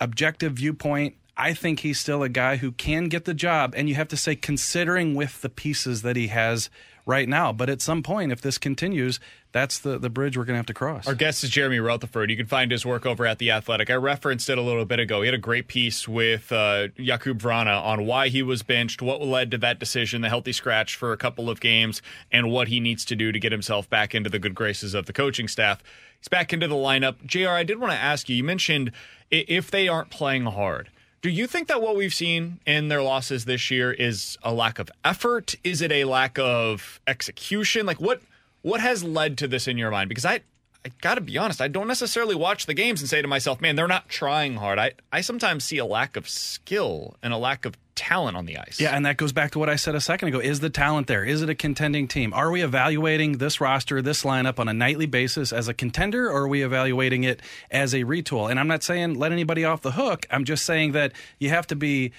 objective 0.00 0.54
viewpoint. 0.54 1.16
I 1.34 1.54
think 1.54 1.80
he's 1.80 1.98
still 1.98 2.22
a 2.22 2.28
guy 2.28 2.56
who 2.56 2.72
can 2.72 3.06
get 3.08 3.24
the 3.24 3.32
job, 3.32 3.72
and 3.74 3.88
you 3.88 3.94
have 3.94 4.08
to 4.08 4.18
say 4.18 4.36
considering 4.36 5.14
with 5.14 5.40
the 5.40 5.48
pieces 5.48 6.02
that 6.02 6.14
he 6.14 6.26
has 6.26 6.68
right 7.06 7.28
now. 7.28 7.52
But 7.52 7.68
at 7.68 7.80
some 7.80 8.02
point, 8.02 8.32
if 8.32 8.40
this 8.40 8.58
continues, 8.58 9.20
that's 9.52 9.78
the 9.78 9.98
the 9.98 10.10
bridge 10.10 10.36
we're 10.36 10.44
going 10.44 10.54
to 10.54 10.58
have 10.58 10.66
to 10.66 10.74
cross. 10.74 11.06
Our 11.06 11.14
guest 11.14 11.44
is 11.44 11.50
Jeremy 11.50 11.78
Rutherford. 11.78 12.30
You 12.30 12.36
can 12.36 12.46
find 12.46 12.70
his 12.70 12.86
work 12.86 13.04
over 13.04 13.26
at 13.26 13.38
The 13.38 13.50
Athletic. 13.50 13.90
I 13.90 13.94
referenced 13.94 14.48
it 14.48 14.58
a 14.58 14.62
little 14.62 14.84
bit 14.84 14.98
ago. 14.98 15.20
He 15.22 15.26
had 15.26 15.34
a 15.34 15.38
great 15.38 15.68
piece 15.68 16.08
with 16.08 16.50
uh, 16.52 16.88
Jakub 16.98 17.38
Vrana 17.38 17.82
on 17.82 18.06
why 18.06 18.28
he 18.28 18.42
was 18.42 18.62
benched, 18.62 19.02
what 19.02 19.20
led 19.20 19.50
to 19.50 19.58
that 19.58 19.78
decision, 19.78 20.22
the 20.22 20.28
healthy 20.28 20.52
scratch 20.52 20.96
for 20.96 21.12
a 21.12 21.16
couple 21.16 21.50
of 21.50 21.60
games, 21.60 22.02
and 22.30 22.50
what 22.50 22.68
he 22.68 22.80
needs 22.80 23.04
to 23.06 23.16
do 23.16 23.32
to 23.32 23.38
get 23.38 23.52
himself 23.52 23.88
back 23.90 24.14
into 24.14 24.30
the 24.30 24.38
good 24.38 24.54
graces 24.54 24.94
of 24.94 25.06
the 25.06 25.12
coaching 25.12 25.48
staff. 25.48 25.82
He's 26.18 26.28
back 26.28 26.52
into 26.52 26.68
the 26.68 26.76
lineup. 26.76 27.24
JR, 27.26 27.48
I 27.48 27.64
did 27.64 27.80
want 27.80 27.92
to 27.92 27.98
ask 27.98 28.28
you, 28.28 28.36
you 28.36 28.44
mentioned 28.44 28.92
if 29.30 29.70
they 29.70 29.88
aren't 29.88 30.10
playing 30.10 30.44
hard. 30.44 30.88
Do 31.22 31.30
you 31.30 31.46
think 31.46 31.68
that 31.68 31.80
what 31.80 31.94
we've 31.94 32.12
seen 32.12 32.58
in 32.66 32.88
their 32.88 33.00
losses 33.00 33.44
this 33.44 33.70
year 33.70 33.92
is 33.92 34.36
a 34.42 34.52
lack 34.52 34.80
of 34.80 34.90
effort? 35.04 35.54
Is 35.62 35.80
it 35.80 35.92
a 35.92 36.04
lack 36.04 36.36
of 36.36 37.00
execution? 37.06 37.86
Like 37.86 38.00
what 38.00 38.20
what 38.62 38.80
has 38.80 39.04
led 39.04 39.38
to 39.38 39.46
this 39.46 39.68
in 39.68 39.78
your 39.78 39.92
mind? 39.92 40.08
Because 40.08 40.24
I 40.24 40.40
I 40.84 40.90
got 41.00 41.14
to 41.14 41.20
be 41.20 41.38
honest, 41.38 41.60
I 41.60 41.68
don't 41.68 41.86
necessarily 41.86 42.34
watch 42.34 42.66
the 42.66 42.74
games 42.74 43.00
and 43.00 43.08
say 43.08 43.22
to 43.22 43.28
myself, 43.28 43.60
"Man, 43.60 43.76
they're 43.76 43.86
not 43.86 44.08
trying 44.08 44.56
hard." 44.56 44.80
I 44.80 44.94
I 45.12 45.20
sometimes 45.20 45.62
see 45.62 45.78
a 45.78 45.86
lack 45.86 46.16
of 46.16 46.28
skill 46.28 47.14
and 47.22 47.32
a 47.32 47.36
lack 47.38 47.64
of 47.64 47.76
talent 48.02 48.36
on 48.36 48.46
the 48.46 48.58
ice. 48.58 48.80
Yeah, 48.80 48.96
and 48.96 49.06
that 49.06 49.16
goes 49.16 49.32
back 49.32 49.52
to 49.52 49.60
what 49.60 49.68
I 49.68 49.76
said 49.76 49.94
a 49.94 50.00
second 50.00 50.28
ago. 50.28 50.40
Is 50.40 50.58
the 50.58 50.70
talent 50.70 51.06
there? 51.06 51.24
Is 51.24 51.40
it 51.40 51.48
a 51.48 51.54
contending 51.54 52.08
team? 52.08 52.34
Are 52.34 52.50
we 52.50 52.62
evaluating 52.62 53.38
this 53.38 53.60
roster, 53.60 54.02
this 54.02 54.24
lineup 54.24 54.58
on 54.58 54.66
a 54.66 54.72
nightly 54.72 55.06
basis 55.06 55.52
as 55.52 55.68
a 55.68 55.74
contender, 55.74 56.28
or 56.28 56.42
are 56.42 56.48
we 56.48 56.64
evaluating 56.64 57.22
it 57.22 57.40
as 57.70 57.94
a 57.94 57.98
retool? 57.98 58.50
And 58.50 58.58
I'm 58.58 58.66
not 58.66 58.82
saying 58.82 59.14
let 59.14 59.30
anybody 59.30 59.64
off 59.64 59.82
the 59.82 59.92
hook. 59.92 60.26
I'm 60.30 60.44
just 60.44 60.66
saying 60.66 60.92
that 60.92 61.12
you 61.38 61.50
have 61.50 61.68
to 61.68 61.76
be 61.76 62.10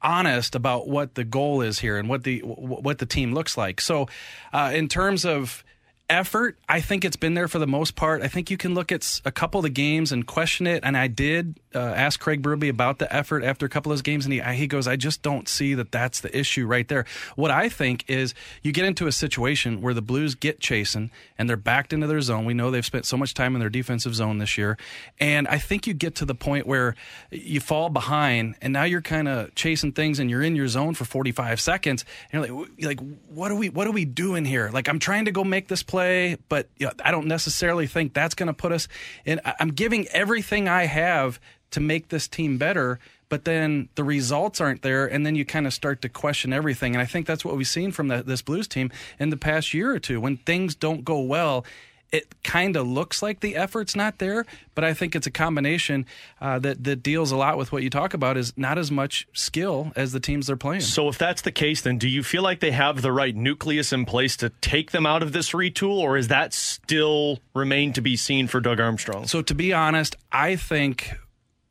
honest 0.00 0.54
about 0.54 0.86
what 0.88 1.16
the 1.16 1.24
goal 1.24 1.60
is 1.60 1.80
here 1.80 1.98
and 1.98 2.08
what 2.08 2.22
the 2.22 2.38
what 2.40 2.98
the 2.98 3.06
team 3.06 3.34
looks 3.34 3.56
like. 3.56 3.80
So, 3.80 4.08
uh, 4.52 4.70
in 4.72 4.88
terms 4.88 5.24
of 5.24 5.64
effort, 6.12 6.58
I 6.68 6.80
think 6.80 7.04
it's 7.04 7.16
been 7.16 7.34
there 7.34 7.48
for 7.48 7.58
the 7.58 7.66
most 7.66 7.96
part. 7.96 8.22
I 8.22 8.28
think 8.28 8.50
you 8.50 8.56
can 8.56 8.74
look 8.74 8.92
at 8.92 9.20
a 9.24 9.32
couple 9.32 9.58
of 9.58 9.62
the 9.62 9.70
games 9.70 10.12
and 10.12 10.26
question 10.26 10.66
it. 10.66 10.84
And 10.84 10.96
I 10.96 11.08
did 11.08 11.58
uh, 11.74 11.78
ask 11.78 12.20
Craig 12.20 12.42
Berube 12.42 12.68
about 12.68 12.98
the 12.98 13.12
effort 13.14 13.42
after 13.42 13.66
a 13.66 13.68
couple 13.68 13.90
of 13.90 13.96
those 13.96 14.02
games, 14.02 14.26
and 14.26 14.32
he 14.32 14.40
he 14.40 14.66
goes, 14.66 14.86
"I 14.86 14.96
just 14.96 15.22
don't 15.22 15.48
see 15.48 15.74
that 15.74 15.90
that's 15.90 16.20
the 16.20 16.36
issue 16.36 16.66
right 16.66 16.86
there." 16.86 17.04
What 17.34 17.50
I 17.50 17.68
think 17.68 18.04
is 18.08 18.34
you 18.62 18.72
get 18.72 18.84
into 18.84 19.06
a 19.06 19.12
situation 19.12 19.80
where 19.80 19.94
the 19.94 20.02
Blues 20.02 20.34
get 20.34 20.60
chasing 20.60 21.10
and 21.38 21.48
they're 21.48 21.56
backed 21.56 21.92
into 21.92 22.06
their 22.06 22.20
zone. 22.20 22.44
We 22.44 22.54
know 22.54 22.70
they've 22.70 22.84
spent 22.84 23.06
so 23.06 23.16
much 23.16 23.34
time 23.34 23.54
in 23.54 23.60
their 23.60 23.70
defensive 23.70 24.14
zone 24.14 24.38
this 24.38 24.58
year, 24.58 24.76
and 25.18 25.48
I 25.48 25.58
think 25.58 25.86
you 25.86 25.94
get 25.94 26.14
to 26.16 26.24
the 26.24 26.34
point 26.34 26.66
where 26.66 26.94
you 27.30 27.60
fall 27.60 27.88
behind, 27.88 28.56
and 28.60 28.72
now 28.72 28.84
you're 28.84 29.02
kind 29.02 29.28
of 29.28 29.54
chasing 29.54 29.92
things, 29.92 30.18
and 30.18 30.28
you're 30.30 30.42
in 30.42 30.56
your 30.56 30.68
zone 30.68 30.94
for 30.94 31.04
45 31.04 31.60
seconds, 31.60 32.04
and 32.30 32.46
you're 32.46 32.58
like, 32.58 32.98
like, 32.98 33.00
what 33.28 33.50
are 33.50 33.54
we, 33.54 33.68
what 33.70 33.86
are 33.86 33.92
we 33.92 34.04
doing 34.04 34.44
here? 34.44 34.70
Like, 34.72 34.88
I'm 34.88 34.98
trying 34.98 35.24
to 35.24 35.32
go 35.32 35.44
make 35.44 35.68
this 35.68 35.82
play, 35.82 36.01
but 36.48 36.68
you 36.76 36.86
know, 36.86 36.92
I 37.04 37.10
don't 37.10 37.26
necessarily 37.26 37.86
think 37.86 38.14
that's 38.14 38.34
going 38.34 38.48
to 38.48 38.54
put 38.54 38.72
us 38.72 38.88
in. 39.24 39.40
I'm 39.44 39.70
giving 39.70 40.06
everything 40.08 40.68
I 40.68 40.84
have 40.86 41.40
to 41.72 41.80
make 41.80 42.08
this 42.08 42.28
team 42.28 42.58
better, 42.58 42.98
but 43.28 43.44
then 43.44 43.88
the 43.94 44.04
results 44.04 44.60
aren't 44.60 44.82
there, 44.82 45.06
and 45.06 45.24
then 45.24 45.34
you 45.34 45.44
kind 45.44 45.66
of 45.66 45.72
start 45.72 46.02
to 46.02 46.08
question 46.08 46.52
everything. 46.52 46.94
And 46.94 47.02
I 47.02 47.06
think 47.06 47.26
that's 47.26 47.44
what 47.44 47.56
we've 47.56 47.66
seen 47.66 47.90
from 47.90 48.08
the, 48.08 48.22
this 48.22 48.42
Blues 48.42 48.68
team 48.68 48.90
in 49.18 49.30
the 49.30 49.36
past 49.36 49.72
year 49.72 49.90
or 49.90 49.98
two. 49.98 50.20
When 50.20 50.36
things 50.36 50.74
don't 50.74 51.04
go 51.04 51.20
well, 51.20 51.64
it 52.12 52.42
kind 52.44 52.76
of 52.76 52.86
looks 52.86 53.22
like 53.22 53.40
the 53.40 53.56
effort's 53.56 53.96
not 53.96 54.18
there, 54.18 54.44
but 54.74 54.84
I 54.84 54.92
think 54.92 55.16
it's 55.16 55.26
a 55.26 55.30
combination 55.30 56.04
uh, 56.40 56.58
that 56.58 56.84
that 56.84 57.02
deals 57.02 57.32
a 57.32 57.36
lot 57.36 57.56
with 57.56 57.72
what 57.72 57.82
you 57.82 57.88
talk 57.88 58.12
about 58.12 58.36
is 58.36 58.52
not 58.56 58.76
as 58.76 58.90
much 58.90 59.26
skill 59.32 59.92
as 59.96 60.12
the 60.12 60.20
teams 60.20 60.46
they're 60.46 60.56
playing. 60.56 60.82
So 60.82 61.08
if 61.08 61.16
that's 61.16 61.40
the 61.40 61.50
case, 61.50 61.80
then 61.80 61.96
do 61.96 62.08
you 62.08 62.22
feel 62.22 62.42
like 62.42 62.60
they 62.60 62.70
have 62.70 63.00
the 63.00 63.10
right 63.10 63.34
nucleus 63.34 63.92
in 63.92 64.04
place 64.04 64.36
to 64.38 64.50
take 64.60 64.90
them 64.90 65.06
out 65.06 65.22
of 65.22 65.32
this 65.32 65.52
retool, 65.52 65.96
or 65.96 66.18
is 66.18 66.28
that 66.28 66.52
still 66.52 67.38
remain 67.54 67.94
to 67.94 68.02
be 68.02 68.16
seen 68.16 68.46
for 68.46 68.60
Doug 68.60 68.78
Armstrong? 68.78 69.26
So 69.26 69.40
to 69.40 69.54
be 69.54 69.72
honest, 69.72 70.16
I 70.30 70.56
think 70.56 71.12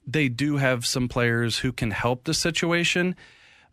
they 0.08 0.28
do 0.28 0.58
have 0.58 0.88
some 0.88 1.08
players 1.08 1.60
who 1.60 1.72
can 1.72 1.92
help 1.92 2.24
the 2.24 2.34
situation, 2.34 3.16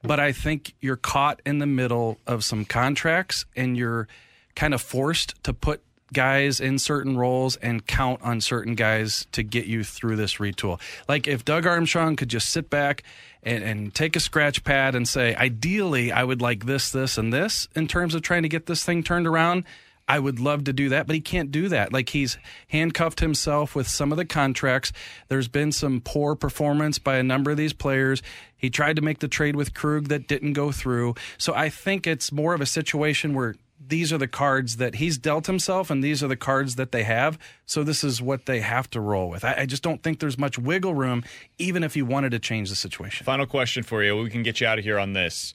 but 0.03 0.21
I 0.21 0.33
think 0.33 0.75
you're 0.81 0.97
caught 0.97 1.41
in 1.47 1.59
the 1.59 1.67
middle 1.67 2.19
of 2.27 2.45
some 2.45 2.67
contracts 2.67 3.47
and 3.57 3.75
you're 3.75 4.07
kind 4.55 4.75
of 4.75 4.83
forced 4.83 5.43
to 5.45 5.55
put 5.55 5.83
guys 6.12 6.61
in 6.61 6.79
certain 6.79 7.17
roles 7.17 7.57
and 7.57 7.87
count 7.87 8.23
on 8.23 8.41
certain 8.41 8.75
guys 8.75 9.27
to 9.33 9.43
get 9.43 9.67
you 9.67 9.85
through 9.85 10.17
this 10.17 10.37
retool. 10.37 10.81
Like 11.09 11.27
if 11.27 11.45
Doug 11.45 11.67
Armstrong 11.67 12.17
could 12.17 12.29
just 12.29 12.49
sit 12.50 12.71
back 12.71 13.03
and, 13.43 13.62
and, 13.62 13.95
take 13.95 14.17
a 14.17 14.21
scratch 14.21 14.65
pad 14.65 14.95
and 14.95 15.09
say, 15.09 15.35
ideally, 15.35 16.11
I 16.11 16.25
would 16.25 16.43
like 16.43 16.67
this, 16.67 16.91
this, 16.91 17.17
and 17.19 17.33
this 17.33 17.69
in 17.75 17.87
terms 17.87 18.15
of 18.15 18.23
trying 18.23 18.43
to 18.43 18.49
get 18.49 18.67
this 18.67 18.85
thing 18.85 19.03
turned 19.03 19.27
around. 19.27 19.65
I 20.09 20.19
would 20.19 20.41
love 20.41 20.65
to 20.65 20.73
do 20.73 20.88
that, 20.88 21.07
but 21.07 21.15
he 21.15 21.21
can't 21.21 21.53
do 21.53 21.69
that. 21.69 21.93
Like 21.93 22.09
he's 22.09 22.38
handcuffed 22.69 23.21
himself 23.21 23.75
with 23.75 23.87
some 23.87 24.11
of 24.11 24.17
the 24.17 24.25
contracts. 24.25 24.93
There's 25.29 25.49
been 25.49 25.71
some 25.71 26.00
poor 26.00 26.35
performance 26.35 26.99
by 26.99 27.17
a 27.17 27.23
number 27.23 27.50
of 27.50 27.59
these 27.59 27.75
players. 27.75 28.23
He 28.57 28.71
tried 28.71 28.97
to 28.97 29.03
make 29.03 29.19
the 29.19 29.29
trade 29.29 29.55
with 29.55 29.75
Krug 29.75 30.09
that 30.09 30.27
didn't 30.27 30.55
go 30.55 30.73
through. 30.73 31.15
So 31.37 31.55
I 31.55 31.69
think 31.69 32.07
it's 32.07 32.33
more 32.33 32.55
of 32.55 32.62
a 32.62 32.67
situation 32.67 33.35
where 33.35 33.57
these 33.88 34.12
are 34.12 34.18
the 34.18 34.28
cards 34.28 34.76
that 34.76 34.97
he's 34.97 35.18
dealt 35.18 35.47
himself, 35.47 35.90
and 35.90 36.02
these 36.02 36.23
are 36.23 36.28
the 36.28 36.37
cards 36.37 36.76
that 36.76 36.92
they 36.92 37.04
have. 37.04 37.38
So 37.66 37.83
this 37.83 38.04
is 38.04 38.21
what 38.21 38.47
they 38.47 38.61
have 38.61 38.88
to 38.90 39.00
roll 39.00 39.28
with. 39.28 39.45
I, 39.45 39.54
I, 39.61 39.66
just 39.66 39.83
don't 39.83 40.02
think 40.02 40.21
there's 40.21 40.38
much 40.38 40.59
wiggle 40.59 40.95
room, 40.95 41.25
even 41.59 41.83
if 41.83 41.95
he 41.95 42.02
wanted 42.02 42.30
to 42.30 42.38
change 42.38 42.71
the 42.71 42.76
situation. 42.76 43.25
Final 43.25 43.47
question 43.47 43.83
for 43.83 44.02
you. 44.02 44.16
We 44.16 44.30
can 44.30 44.42
get 44.42 44.61
you 44.61 44.66
out 44.66 44.78
of 44.78 44.85
here 44.85 44.99
on 44.99 45.12
this. 45.14 45.54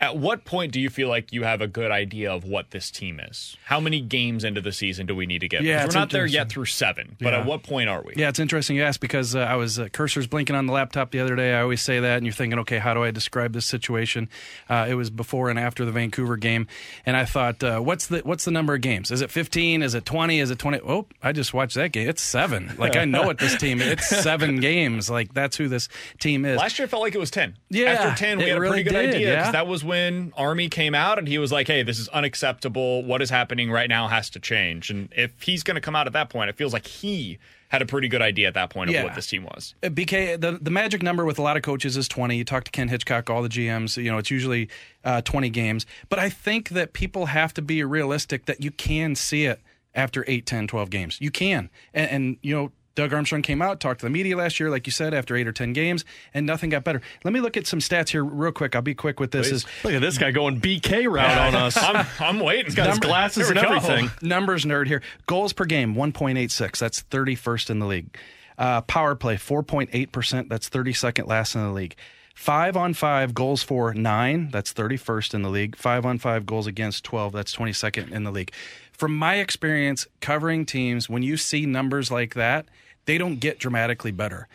At 0.00 0.16
what 0.18 0.44
point 0.44 0.72
do 0.72 0.80
you 0.80 0.90
feel 0.90 1.08
like 1.08 1.32
you 1.32 1.44
have 1.44 1.60
a 1.60 1.68
good 1.68 1.90
idea 1.90 2.30
of 2.30 2.44
what 2.44 2.72
this 2.72 2.90
team 2.90 3.20
is? 3.20 3.56
How 3.64 3.78
many 3.78 4.00
games 4.00 4.42
into 4.42 4.60
the 4.60 4.72
season 4.72 5.06
do 5.06 5.14
we 5.14 5.24
need 5.24 5.38
to 5.38 5.48
get? 5.48 5.62
Yeah, 5.62 5.86
we're 5.86 5.92
not 5.92 6.10
there 6.10 6.26
yet 6.26 6.48
through 6.48 6.66
seven, 6.66 7.16
but 7.20 7.32
yeah. 7.32 7.40
at 7.40 7.46
what 7.46 7.62
point 7.62 7.88
are 7.88 8.02
we? 8.02 8.12
Yeah, 8.16 8.28
it's 8.28 8.40
interesting 8.40 8.76
you 8.76 8.82
ask 8.82 9.00
because 9.00 9.36
uh, 9.36 9.40
I 9.40 9.54
was 9.54 9.78
uh, 9.78 9.84
cursors 9.84 10.28
blinking 10.28 10.56
on 10.56 10.66
the 10.66 10.72
laptop 10.72 11.12
the 11.12 11.20
other 11.20 11.36
day. 11.36 11.54
I 11.54 11.62
always 11.62 11.80
say 11.80 12.00
that, 12.00 12.16
and 12.16 12.26
you're 12.26 12.34
thinking, 12.34 12.58
okay, 12.60 12.78
how 12.78 12.92
do 12.92 13.04
I 13.04 13.12
describe 13.12 13.52
this 13.52 13.66
situation? 13.66 14.28
Uh, 14.68 14.86
it 14.88 14.94
was 14.94 15.10
before 15.10 15.48
and 15.48 15.58
after 15.58 15.84
the 15.84 15.92
Vancouver 15.92 16.36
game, 16.36 16.66
and 17.06 17.16
I 17.16 17.24
thought, 17.24 17.62
uh, 17.62 17.78
what's 17.78 18.08
the 18.08 18.18
what's 18.18 18.44
the 18.44 18.50
number 18.50 18.74
of 18.74 18.80
games? 18.80 19.12
Is 19.12 19.20
it 19.20 19.30
15? 19.30 19.82
Is 19.82 19.94
it 19.94 20.04
20? 20.04 20.40
Is 20.40 20.50
it 20.50 20.58
20? 20.58 20.80
Oh, 20.86 21.06
I 21.22 21.30
just 21.30 21.54
watched 21.54 21.76
that 21.76 21.92
game. 21.92 22.08
It's 22.08 22.20
seven. 22.20 22.74
Like 22.78 22.96
I 22.96 23.04
know 23.04 23.22
what 23.22 23.38
this 23.38 23.56
team. 23.56 23.80
It's 23.80 24.08
seven 24.08 24.56
games. 24.60 25.08
Like 25.08 25.32
that's 25.32 25.56
who 25.56 25.68
this 25.68 25.88
team 26.18 26.44
is. 26.44 26.58
Last 26.58 26.78
year 26.78 26.86
it 26.86 26.88
felt 26.88 27.02
like 27.02 27.14
it 27.14 27.18
was 27.18 27.30
ten. 27.30 27.56
Yeah, 27.70 27.90
after 27.92 28.18
ten 28.22 28.38
we 28.38 28.48
had 28.48 28.58
a 28.58 28.60
really 28.60 28.82
pretty 28.82 28.90
good 28.90 29.00
did, 29.00 29.14
idea 29.14 29.30
because 29.30 29.46
yeah. 29.46 29.52
that 29.52 29.66
was 29.66 29.83
when 29.84 30.32
Army 30.36 30.68
came 30.68 30.94
out 30.94 31.18
and 31.18 31.28
he 31.28 31.38
was 31.38 31.52
like, 31.52 31.66
"Hey, 31.66 31.82
this 31.82 31.98
is 31.98 32.08
unacceptable. 32.08 33.04
What 33.04 33.22
is 33.22 33.30
happening 33.30 33.70
right 33.70 33.88
now 33.88 34.08
has 34.08 34.30
to 34.30 34.40
change." 34.40 34.90
And 34.90 35.08
if 35.16 35.40
he's 35.42 35.62
going 35.62 35.76
to 35.76 35.80
come 35.80 35.94
out 35.96 36.06
at 36.06 36.12
that 36.14 36.30
point, 36.30 36.50
it 36.50 36.56
feels 36.56 36.72
like 36.72 36.86
he 36.86 37.38
had 37.68 37.82
a 37.82 37.86
pretty 37.86 38.06
good 38.08 38.22
idea 38.22 38.46
at 38.46 38.54
that 38.54 38.70
point 38.70 38.90
of 38.90 38.94
Yeah. 38.94 39.04
what 39.04 39.14
this 39.14 39.26
team 39.26 39.44
was. 39.44 39.74
Uh, 39.82 39.88
BK, 39.88 40.40
the, 40.40 40.52
the 40.62 40.70
magic 40.70 41.02
number 41.02 41.24
with 41.24 41.38
a 41.38 41.42
lot 41.42 41.56
of 41.56 41.62
coaches 41.64 41.96
is 41.96 42.06
20. 42.06 42.36
You 42.36 42.44
talk 42.44 42.62
to 42.64 42.70
Ken 42.70 42.88
Hitchcock, 42.88 43.28
all 43.30 43.42
the 43.42 43.48
GMs, 43.48 43.96
you 44.00 44.10
know, 44.12 44.18
it's 44.18 44.30
usually 44.30 44.68
uh, 45.04 45.22
20 45.22 45.48
games. 45.50 45.84
But 46.08 46.20
I 46.20 46.28
think 46.30 46.68
that 46.68 46.92
people 46.92 47.26
have 47.26 47.52
to 47.54 47.62
be 47.62 47.82
realistic 47.82 48.46
that 48.46 48.62
you 48.62 48.70
can 48.70 49.16
see 49.16 49.44
it 49.46 49.60
after 49.92 50.24
8, 50.28 50.46
10, 50.46 50.66
12 50.68 50.90
games. 50.90 51.18
You 51.20 51.32
can. 51.32 51.68
And, 51.92 52.10
and 52.10 52.36
you 52.42 52.54
know, 52.54 52.72
Doug 52.94 53.12
Armstrong 53.12 53.42
came 53.42 53.60
out, 53.60 53.80
talked 53.80 54.00
to 54.00 54.06
the 54.06 54.10
media 54.10 54.36
last 54.36 54.60
year, 54.60 54.70
like 54.70 54.86
you 54.86 54.92
said, 54.92 55.14
after 55.14 55.34
eight 55.36 55.48
or 55.48 55.52
10 55.52 55.72
games, 55.72 56.04
and 56.32 56.46
nothing 56.46 56.70
got 56.70 56.84
better. 56.84 57.00
Let 57.24 57.34
me 57.34 57.40
look 57.40 57.56
at 57.56 57.66
some 57.66 57.80
stats 57.80 58.10
here 58.10 58.24
real 58.24 58.52
quick. 58.52 58.76
I'll 58.76 58.82
be 58.82 58.94
quick 58.94 59.18
with 59.18 59.32
this. 59.32 59.50
Is 59.50 59.66
Look 59.82 59.94
at 59.94 60.00
this 60.00 60.16
guy 60.18 60.30
going 60.30 60.60
BK 60.60 61.10
route 61.12 61.38
on 61.38 61.54
us. 61.54 61.76
I'm, 61.80 62.06
I'm 62.20 62.40
waiting. 62.40 62.66
He's 62.66 62.74
got 62.74 62.90
his 62.90 62.98
glasses 63.00 63.48
Here 63.48 63.54
we 63.54 63.60
and 63.60 63.68
go. 63.68 63.74
everything. 63.76 64.10
numbers 64.22 64.64
nerd 64.64 64.86
here. 64.86 65.02
Goals 65.26 65.52
per 65.52 65.64
game, 65.64 65.94
1.86. 65.94 66.78
That's 66.78 67.02
31st 67.02 67.70
in 67.70 67.78
the 67.80 67.86
league. 67.86 68.16
Uh, 68.56 68.80
power 68.82 69.16
play, 69.16 69.36
4.8%. 69.36 70.48
That's 70.48 70.70
32nd 70.70 71.26
last 71.26 71.54
in 71.54 71.62
the 71.62 71.70
league. 71.72 71.96
Five 72.34 72.76
on 72.76 72.94
five 72.94 73.32
goals 73.32 73.62
for 73.62 73.94
nine. 73.94 74.50
That's 74.50 74.72
31st 74.72 75.34
in 75.34 75.42
the 75.42 75.48
league. 75.50 75.76
Five 75.76 76.04
on 76.04 76.18
five 76.18 76.46
goals 76.46 76.66
against 76.66 77.04
12. 77.04 77.32
That's 77.32 77.54
22nd 77.54 78.10
in 78.10 78.24
the 78.24 78.32
league. 78.32 78.52
From 78.92 79.16
my 79.16 79.36
experience 79.36 80.06
covering 80.20 80.66
teams, 80.66 81.08
when 81.08 81.22
you 81.22 81.36
see 81.36 81.64
numbers 81.64 82.10
like 82.10 82.34
that, 82.34 82.66
they 83.06 83.18
don't 83.18 83.36
get 83.36 83.58
dramatically 83.58 84.12
better. 84.12 84.48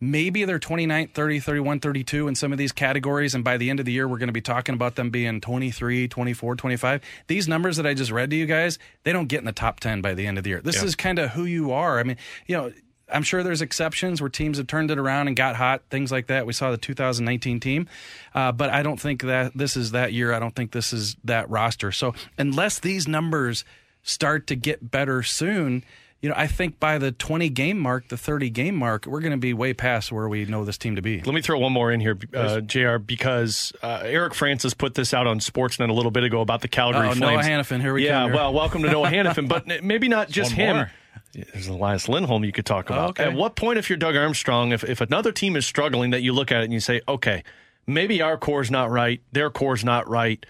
Maybe 0.00 0.44
they're 0.44 0.60
29, 0.60 1.08
30, 1.08 1.40
31, 1.40 1.80
32 1.80 2.28
in 2.28 2.34
some 2.36 2.52
of 2.52 2.58
these 2.58 2.70
categories. 2.70 3.34
And 3.34 3.42
by 3.42 3.56
the 3.56 3.68
end 3.68 3.80
of 3.80 3.86
the 3.86 3.92
year, 3.92 4.06
we're 4.06 4.18
going 4.18 4.28
to 4.28 4.32
be 4.32 4.40
talking 4.40 4.74
about 4.74 4.94
them 4.94 5.10
being 5.10 5.40
23, 5.40 6.06
24, 6.06 6.54
25. 6.56 7.00
These 7.26 7.48
numbers 7.48 7.78
that 7.78 7.86
I 7.86 7.94
just 7.94 8.12
read 8.12 8.30
to 8.30 8.36
you 8.36 8.46
guys, 8.46 8.78
they 9.02 9.12
don't 9.12 9.26
get 9.26 9.40
in 9.40 9.44
the 9.44 9.52
top 9.52 9.80
10 9.80 10.00
by 10.00 10.14
the 10.14 10.26
end 10.26 10.38
of 10.38 10.44
the 10.44 10.50
year. 10.50 10.60
This 10.60 10.82
is 10.84 10.94
kind 10.94 11.18
of 11.18 11.30
who 11.30 11.44
you 11.44 11.72
are. 11.72 11.98
I 11.98 12.04
mean, 12.04 12.16
you 12.46 12.56
know, 12.56 12.72
I'm 13.12 13.22
sure 13.22 13.42
there's 13.42 13.62
exceptions 13.62 14.20
where 14.20 14.30
teams 14.30 14.58
have 14.58 14.66
turned 14.66 14.90
it 14.90 14.98
around 14.98 15.28
and 15.28 15.36
got 15.36 15.56
hot, 15.56 15.82
things 15.90 16.12
like 16.12 16.26
that. 16.28 16.46
We 16.46 16.52
saw 16.52 16.70
the 16.70 16.76
2019 16.76 17.58
team, 17.60 17.88
uh, 18.34 18.52
but 18.52 18.70
I 18.70 18.82
don't 18.82 19.00
think 19.00 19.22
that 19.22 19.56
this 19.56 19.76
is 19.76 19.92
that 19.92 20.12
year. 20.12 20.32
I 20.32 20.38
don't 20.38 20.54
think 20.54 20.72
this 20.72 20.92
is 20.92 21.16
that 21.24 21.48
roster. 21.48 21.90
So 21.90 22.14
unless 22.36 22.78
these 22.78 23.08
numbers 23.08 23.64
start 24.02 24.46
to 24.48 24.56
get 24.56 24.90
better 24.90 25.22
soon, 25.22 25.84
you 26.20 26.28
know, 26.28 26.34
I 26.36 26.46
think 26.48 26.80
by 26.80 26.98
the 26.98 27.12
20 27.12 27.48
game 27.50 27.78
mark, 27.78 28.08
the 28.08 28.16
30 28.16 28.50
game 28.50 28.74
mark, 28.74 29.06
we're 29.06 29.20
going 29.20 29.32
to 29.32 29.36
be 29.38 29.54
way 29.54 29.72
past 29.72 30.10
where 30.10 30.28
we 30.28 30.44
know 30.46 30.64
this 30.64 30.76
team 30.76 30.96
to 30.96 31.02
be. 31.02 31.20
Let 31.20 31.34
me 31.34 31.40
throw 31.42 31.58
one 31.58 31.72
more 31.72 31.92
in 31.92 32.00
here, 32.00 32.18
uh, 32.34 32.60
JR, 32.60 32.98
because 32.98 33.72
uh, 33.82 34.00
Eric 34.04 34.34
Francis 34.34 34.74
put 34.74 34.94
this 34.94 35.14
out 35.14 35.26
on 35.28 35.38
Sportsnet 35.38 35.88
a 35.88 35.92
little 35.92 36.10
bit 36.10 36.24
ago 36.24 36.40
about 36.40 36.60
the 36.60 36.68
Calgary 36.68 37.06
Oh, 37.08 37.12
Flames. 37.14 37.20
Noah 37.20 37.42
Hanifin, 37.42 37.80
here 37.80 37.94
we 37.94 38.02
go. 38.02 38.08
yeah, 38.08 38.24
here. 38.24 38.34
well, 38.34 38.52
welcome 38.52 38.82
to 38.82 38.90
Noah 38.90 39.10
Hanifin, 39.10 39.48
but 39.48 39.66
maybe 39.84 40.08
not 40.08 40.28
just 40.28 40.50
him. 40.52 40.76
more. 40.76 40.90
There's 41.34 41.68
Elias 41.68 42.08
Lindholm 42.08 42.42
you 42.44 42.52
could 42.52 42.66
talk 42.66 42.90
about. 42.90 43.10
okay. 43.10 43.24
At 43.24 43.34
what 43.34 43.54
point, 43.54 43.78
if 43.78 43.88
you're 43.88 43.98
Doug 43.98 44.16
Armstrong, 44.16 44.72
if, 44.72 44.82
if 44.82 45.00
another 45.00 45.30
team 45.30 45.54
is 45.56 45.66
struggling, 45.66 46.10
that 46.10 46.22
you 46.22 46.32
look 46.32 46.50
at 46.50 46.62
it 46.62 46.64
and 46.64 46.72
you 46.72 46.80
say, 46.80 47.00
okay, 47.06 47.44
maybe 47.86 48.20
our 48.22 48.36
core's 48.36 48.70
not 48.70 48.90
right, 48.90 49.20
their 49.32 49.50
core's 49.50 49.84
not 49.84 50.08
right. 50.08 50.44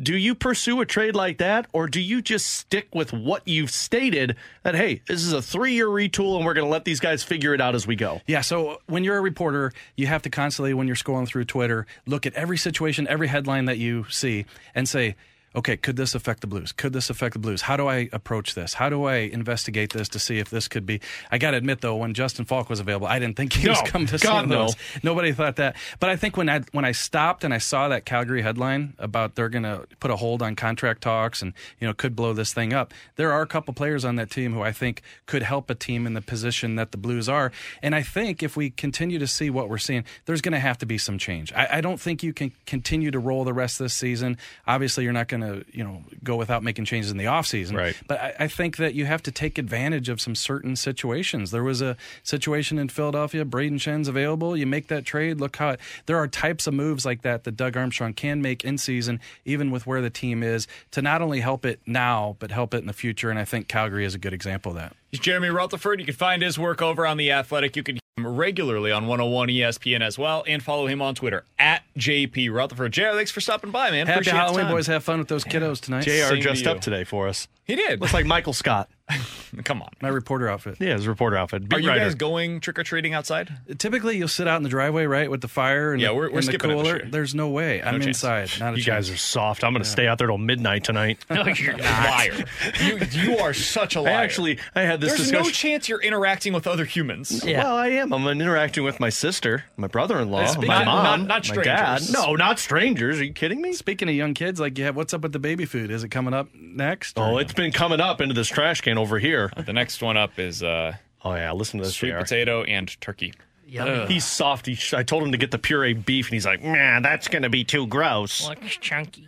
Do 0.00 0.16
you 0.16 0.34
pursue 0.36 0.80
a 0.80 0.86
trade 0.86 1.16
like 1.16 1.38
that, 1.38 1.66
or 1.72 1.88
do 1.88 2.00
you 2.00 2.22
just 2.22 2.46
stick 2.46 2.94
with 2.94 3.12
what 3.12 3.46
you've 3.48 3.70
stated 3.70 4.36
that, 4.62 4.76
hey, 4.76 5.02
this 5.08 5.24
is 5.24 5.32
a 5.32 5.42
three 5.42 5.72
year 5.72 5.88
retool 5.88 6.36
and 6.36 6.46
we're 6.46 6.54
going 6.54 6.66
to 6.66 6.70
let 6.70 6.84
these 6.84 7.00
guys 7.00 7.24
figure 7.24 7.52
it 7.52 7.60
out 7.60 7.74
as 7.74 7.86
we 7.86 7.96
go? 7.96 8.20
Yeah, 8.26 8.42
so 8.42 8.80
when 8.86 9.02
you're 9.02 9.16
a 9.16 9.20
reporter, 9.20 9.72
you 9.96 10.06
have 10.06 10.22
to 10.22 10.30
constantly, 10.30 10.72
when 10.72 10.86
you're 10.86 10.96
scrolling 10.96 11.26
through 11.26 11.46
Twitter, 11.46 11.86
look 12.06 12.26
at 12.26 12.34
every 12.34 12.58
situation, 12.58 13.08
every 13.08 13.26
headline 13.26 13.64
that 13.64 13.78
you 13.78 14.06
see, 14.08 14.46
and 14.74 14.88
say, 14.88 15.16
okay, 15.58 15.76
could 15.76 15.96
this 15.96 16.14
affect 16.14 16.40
the 16.40 16.46
Blues? 16.46 16.72
Could 16.72 16.92
this 16.92 17.10
affect 17.10 17.34
the 17.34 17.38
Blues? 17.38 17.62
How 17.62 17.76
do 17.76 17.86
I 17.88 18.08
approach 18.12 18.54
this? 18.54 18.74
How 18.74 18.88
do 18.88 19.04
I 19.04 19.16
investigate 19.16 19.92
this 19.92 20.08
to 20.10 20.18
see 20.18 20.38
if 20.38 20.50
this 20.50 20.68
could 20.68 20.86
be? 20.86 21.00
I 21.30 21.38
got 21.38 21.50
to 21.52 21.56
admit, 21.56 21.80
though, 21.80 21.96
when 21.96 22.14
Justin 22.14 22.44
Faulk 22.44 22.70
was 22.70 22.80
available, 22.80 23.06
I 23.06 23.18
didn't 23.18 23.36
think 23.36 23.52
he 23.52 23.64
No, 23.66 23.72
was 23.72 23.82
coming 23.90 24.06
to 24.08 24.18
God, 24.18 24.40
St. 24.40 24.48
no. 24.48 24.62
Louis. 24.62 24.76
Nobody 25.02 25.32
thought 25.32 25.56
that. 25.56 25.76
But 26.00 26.10
I 26.10 26.16
think 26.16 26.36
when 26.36 26.48
I 26.48 26.60
when 26.72 26.84
I 26.84 26.92
stopped 26.92 27.44
and 27.44 27.52
I 27.52 27.58
saw 27.58 27.88
that 27.88 28.04
Calgary 28.04 28.42
headline 28.42 28.94
about 28.98 29.34
they're 29.34 29.48
going 29.48 29.64
to 29.64 29.86
put 30.00 30.10
a 30.10 30.16
hold 30.16 30.42
on 30.42 30.54
contract 30.56 31.02
talks 31.02 31.42
and 31.42 31.52
you 31.80 31.86
know 31.86 31.94
could 31.94 32.14
blow 32.16 32.32
this 32.32 32.52
thing 32.52 32.72
up, 32.72 32.94
there 33.16 33.32
are 33.32 33.42
a 33.42 33.46
couple 33.46 33.74
players 33.74 34.04
on 34.04 34.16
that 34.16 34.30
team 34.30 34.52
who 34.54 34.62
I 34.62 34.72
think 34.72 35.02
could 35.26 35.42
help 35.42 35.70
a 35.70 35.74
team 35.74 36.06
in 36.06 36.14
the 36.14 36.22
position 36.22 36.76
that 36.76 36.92
the 36.92 36.98
Blues 36.98 37.28
are. 37.28 37.52
And 37.82 37.94
I 37.94 38.02
think 38.02 38.42
if 38.42 38.56
we 38.56 38.70
continue 38.70 39.18
to 39.18 39.26
see 39.26 39.50
what 39.50 39.68
we're 39.68 39.78
seeing, 39.78 40.04
there's 40.26 40.40
going 40.40 40.52
to 40.52 40.60
have 40.60 40.78
to 40.78 40.86
be 40.86 40.98
some 40.98 41.18
change. 41.18 41.52
I, 41.52 41.78
I 41.78 41.80
don't 41.80 42.00
think 42.00 42.22
you 42.22 42.32
can 42.32 42.52
continue 42.66 43.10
to 43.10 43.18
roll 43.18 43.44
the 43.44 43.52
rest 43.52 43.80
of 43.80 43.84
this 43.84 43.94
season. 43.94 44.36
Obviously, 44.66 45.04
you're 45.04 45.12
not 45.12 45.28
going 45.28 45.40
to 45.40 45.47
you 45.72 45.84
know 45.84 46.02
go 46.22 46.36
without 46.36 46.62
making 46.62 46.84
changes 46.84 47.10
in 47.10 47.16
the 47.16 47.24
offseason. 47.24 47.76
Right. 47.76 47.96
But 48.06 48.20
I, 48.20 48.34
I 48.40 48.48
think 48.48 48.76
that 48.76 48.94
you 48.94 49.06
have 49.06 49.22
to 49.24 49.32
take 49.32 49.58
advantage 49.58 50.08
of 50.08 50.20
some 50.20 50.34
certain 50.34 50.76
situations. 50.76 51.50
There 51.50 51.64
was 51.64 51.82
a 51.82 51.96
situation 52.22 52.78
in 52.78 52.88
Philadelphia. 52.88 53.44
Brayden 53.44 53.80
Schenn's 53.80 54.08
available. 54.08 54.56
You 54.56 54.66
make 54.66 54.88
that 54.88 55.04
trade. 55.04 55.40
Look 55.40 55.56
how 55.56 55.70
it, 55.70 55.80
there 56.06 56.16
are 56.16 56.28
types 56.28 56.66
of 56.66 56.74
moves 56.74 57.04
like 57.04 57.22
that 57.22 57.44
that 57.44 57.56
Doug 57.56 57.76
Armstrong 57.76 58.14
can 58.14 58.42
make 58.42 58.64
in 58.64 58.78
season, 58.78 59.20
even 59.44 59.70
with 59.70 59.86
where 59.86 60.00
the 60.00 60.10
team 60.10 60.42
is, 60.42 60.66
to 60.92 61.02
not 61.02 61.22
only 61.22 61.40
help 61.40 61.64
it 61.64 61.80
now 61.86 62.36
but 62.38 62.50
help 62.50 62.74
it 62.74 62.78
in 62.78 62.86
the 62.86 62.92
future. 62.92 63.30
And 63.30 63.38
I 63.38 63.44
think 63.44 63.68
Calgary 63.68 64.04
is 64.04 64.14
a 64.14 64.18
good 64.18 64.32
example 64.32 64.72
of 64.72 64.76
that. 64.76 64.94
He's 65.10 65.20
Jeremy 65.20 65.48
Rutherford. 65.48 66.00
You 66.00 66.06
can 66.06 66.14
find 66.14 66.42
his 66.42 66.58
work 66.58 66.82
over 66.82 67.06
on 67.06 67.16
The 67.16 67.32
Athletic. 67.32 67.76
You 67.76 67.82
can 67.82 67.94
hear 67.94 68.00
him 68.00 68.07
regularly 68.26 68.92
on 68.92 69.06
101 69.06 69.48
ESPN 69.48 70.00
as 70.00 70.18
well, 70.18 70.44
and 70.46 70.62
follow 70.62 70.86
him 70.86 71.02
on 71.02 71.14
Twitter 71.14 71.44
at 71.58 71.82
JP 71.98 72.52
Rutherford. 72.52 72.92
JR, 72.92 73.10
thanks 73.12 73.30
for 73.30 73.40
stopping 73.40 73.70
by, 73.70 73.90
man. 73.90 74.06
Happy 74.06 74.20
Appreciate 74.20 74.34
Halloween, 74.34 74.68
boys. 74.68 74.86
Have 74.86 75.04
fun 75.04 75.18
with 75.18 75.28
those 75.28 75.44
kiddos 75.44 75.80
tonight. 75.80 76.02
JR 76.02 76.10
Same 76.34 76.40
dressed 76.40 76.64
you. 76.64 76.70
up 76.70 76.80
today 76.80 77.04
for 77.04 77.28
us. 77.28 77.48
He 77.64 77.76
did. 77.76 78.00
Looks 78.00 78.14
like 78.14 78.26
Michael 78.26 78.52
Scott. 78.52 78.88
Come 79.64 79.82
on. 79.82 79.88
My 80.02 80.08
reporter 80.08 80.48
outfit. 80.48 80.76
Yeah, 80.78 80.92
his 80.94 81.06
reporter 81.08 81.36
outfit. 81.36 81.68
Beat 81.68 81.76
Are 81.76 81.80
you 81.80 81.88
writer. 81.88 82.00
guys 82.00 82.14
going 82.14 82.60
trick 82.60 82.78
or 82.78 82.84
treating 82.84 83.14
outside? 83.14 83.50
Typically, 83.78 84.16
you'll 84.18 84.28
sit 84.28 84.46
out 84.46 84.56
in 84.58 84.62
the 84.62 84.68
driveway, 84.68 85.06
right, 85.06 85.30
with 85.30 85.40
the 85.40 85.48
fire 85.48 85.92
and 85.92 86.00
Yeah, 86.02 86.10
we're- 86.10 86.28
we're 86.30 86.38
and 86.38 86.46
the 86.48 86.52
skipping 86.52 86.70
it 86.72 86.74
this 86.82 86.82
cooler. 86.92 87.04
There's 87.10 87.34
no 87.34 87.48
way. 87.48 87.80
I'm 87.82 87.94
chance. 87.94 88.06
inside. 88.06 88.50
Not 88.60 88.74
a 88.74 88.76
You 88.76 88.82
chance. 88.82 89.06
guys 89.08 89.14
are 89.14 89.16
soft. 89.16 89.64
I'm 89.64 89.72
going 89.72 89.82
to 89.82 89.88
stay 89.88 90.06
out 90.06 90.18
there 90.18 90.26
till 90.26 90.38
midnight 90.38 90.84
tonight. 90.84 91.24
No, 91.30 91.46
you're 91.46 91.72
not. 91.76 91.80
Liar. 92.08 92.44
you 92.82 92.98
you 93.12 93.38
are 93.38 93.54
such 93.54 93.96
a 93.96 94.00
liar. 94.00 94.12
actually, 94.14 94.58
I 94.74 94.82
had 94.82 95.00
this 95.00 95.16
There's 95.16 95.32
no 95.32 95.44
chance 95.44 95.88
you're 95.88 96.02
interacting 96.02 96.52
with 96.52 96.66
other 96.66 96.84
humans. 96.84 97.44
Yeah. 97.44 97.64
Well, 97.64 97.76
I 97.76 97.88
am. 97.88 98.12
I'm 98.12 98.26
interacting 98.28 98.84
with 98.84 98.98
my 99.00 99.08
sister, 99.08 99.64
my 99.76 99.86
brother-in-law, 99.86 100.56
my 100.58 100.66
not- 100.66 100.84
mom, 100.84 101.04
not- 101.04 101.20
not 101.48 101.56
my 101.56 101.62
dad. 101.62 101.98
strangers. 102.02 102.12
No, 102.12 102.34
not 102.34 102.58
strangers. 102.58 103.20
Are 103.20 103.24
you 103.24 103.32
kidding 103.32 103.60
me? 103.62 103.72
Speaking 103.72 104.08
of 104.08 104.14
young 104.14 104.34
kids, 104.34 104.60
like, 104.60 104.76
yeah, 104.76 104.90
what's 104.90 105.14
up 105.14 105.22
with 105.22 105.32
the 105.32 105.38
baby 105.38 105.64
food? 105.64 105.90
Is 105.90 106.04
it 106.04 106.10
coming 106.10 106.34
up 106.34 106.48
next? 106.54 107.18
Oh, 107.18 107.34
or- 107.34 107.40
it's 107.40 107.52
been 107.54 107.72
coming 107.72 108.00
up 108.00 108.20
into 108.20 108.34
this 108.34 108.48
trash 108.48 108.80
can 108.82 108.97
over 108.98 109.18
here. 109.18 109.50
The 109.56 109.72
next 109.72 110.02
one 110.02 110.16
up 110.16 110.38
is 110.38 110.62
uh, 110.62 110.96
Oh 111.24 111.34
yeah, 111.34 111.52
listen 111.52 111.78
to 111.80 111.86
this. 111.86 111.96
sweet 111.96 112.10
JR. 112.10 112.18
potato 112.18 112.62
and 112.64 113.00
turkey. 113.00 113.32
Yummy. 113.66 114.06
He's 114.06 114.24
soft. 114.24 114.66
He, 114.66 114.78
I 114.96 115.02
told 115.02 115.22
him 115.22 115.32
to 115.32 115.38
get 115.38 115.50
the 115.50 115.58
puree 115.58 115.92
beef, 115.92 116.26
and 116.28 116.34
he's 116.34 116.46
like, 116.46 116.62
"Man, 116.62 117.02
that's 117.02 117.28
gonna 117.28 117.50
be 117.50 117.64
too 117.64 117.86
gross." 117.86 118.46
Looks 118.48 118.76
chunky. 118.78 119.26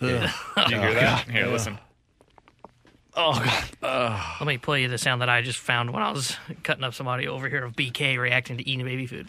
Do 0.00 0.06
you 0.08 0.18
hear 0.78 0.94
that? 0.94 1.26
Here, 1.28 1.46
listen. 1.46 1.78
Oh 3.14 3.32
god. 3.80 4.36
Let 4.40 4.46
me 4.46 4.58
play 4.58 4.82
you 4.82 4.88
the 4.88 4.98
sound 4.98 5.22
that 5.22 5.28
I 5.30 5.40
just 5.40 5.58
found 5.58 5.90
when 5.92 6.02
I 6.02 6.10
was 6.12 6.36
cutting 6.62 6.84
up 6.84 6.92
some 6.94 7.08
audio 7.08 7.32
over 7.32 7.48
here 7.48 7.64
of 7.64 7.72
BK 7.74 8.18
reacting 8.18 8.58
to 8.58 8.68
eating 8.68 8.84
baby 8.84 9.06
food. 9.06 9.26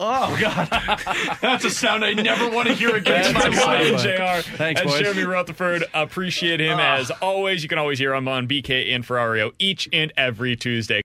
Oh 0.00 0.36
god. 0.40 0.68
that's 1.40 1.64
a 1.64 1.70
sound 1.70 2.04
I 2.04 2.12
never 2.12 2.48
want 2.48 2.68
to 2.68 2.74
hear 2.74 2.94
again. 2.94 3.34
That's 3.34 3.56
my 3.56 3.62
Ryan 3.62 3.92
boy. 3.94 3.98
JR. 3.98 4.56
Thanks, 4.56 4.80
and 4.80 4.90
boys. 4.90 5.00
Jeremy 5.00 5.24
Rutherford. 5.24 5.84
Appreciate 5.92 6.60
him 6.60 6.78
ah. 6.78 6.96
as 6.96 7.10
always. 7.22 7.62
You 7.62 7.68
can 7.68 7.78
always 7.78 7.98
hear 7.98 8.14
him 8.14 8.28
on 8.28 8.46
BK 8.46 8.94
and 8.94 9.04
Ferrario 9.04 9.52
each 9.58 9.88
and 9.92 10.12
every 10.16 10.56
Tuesday. 10.56 10.96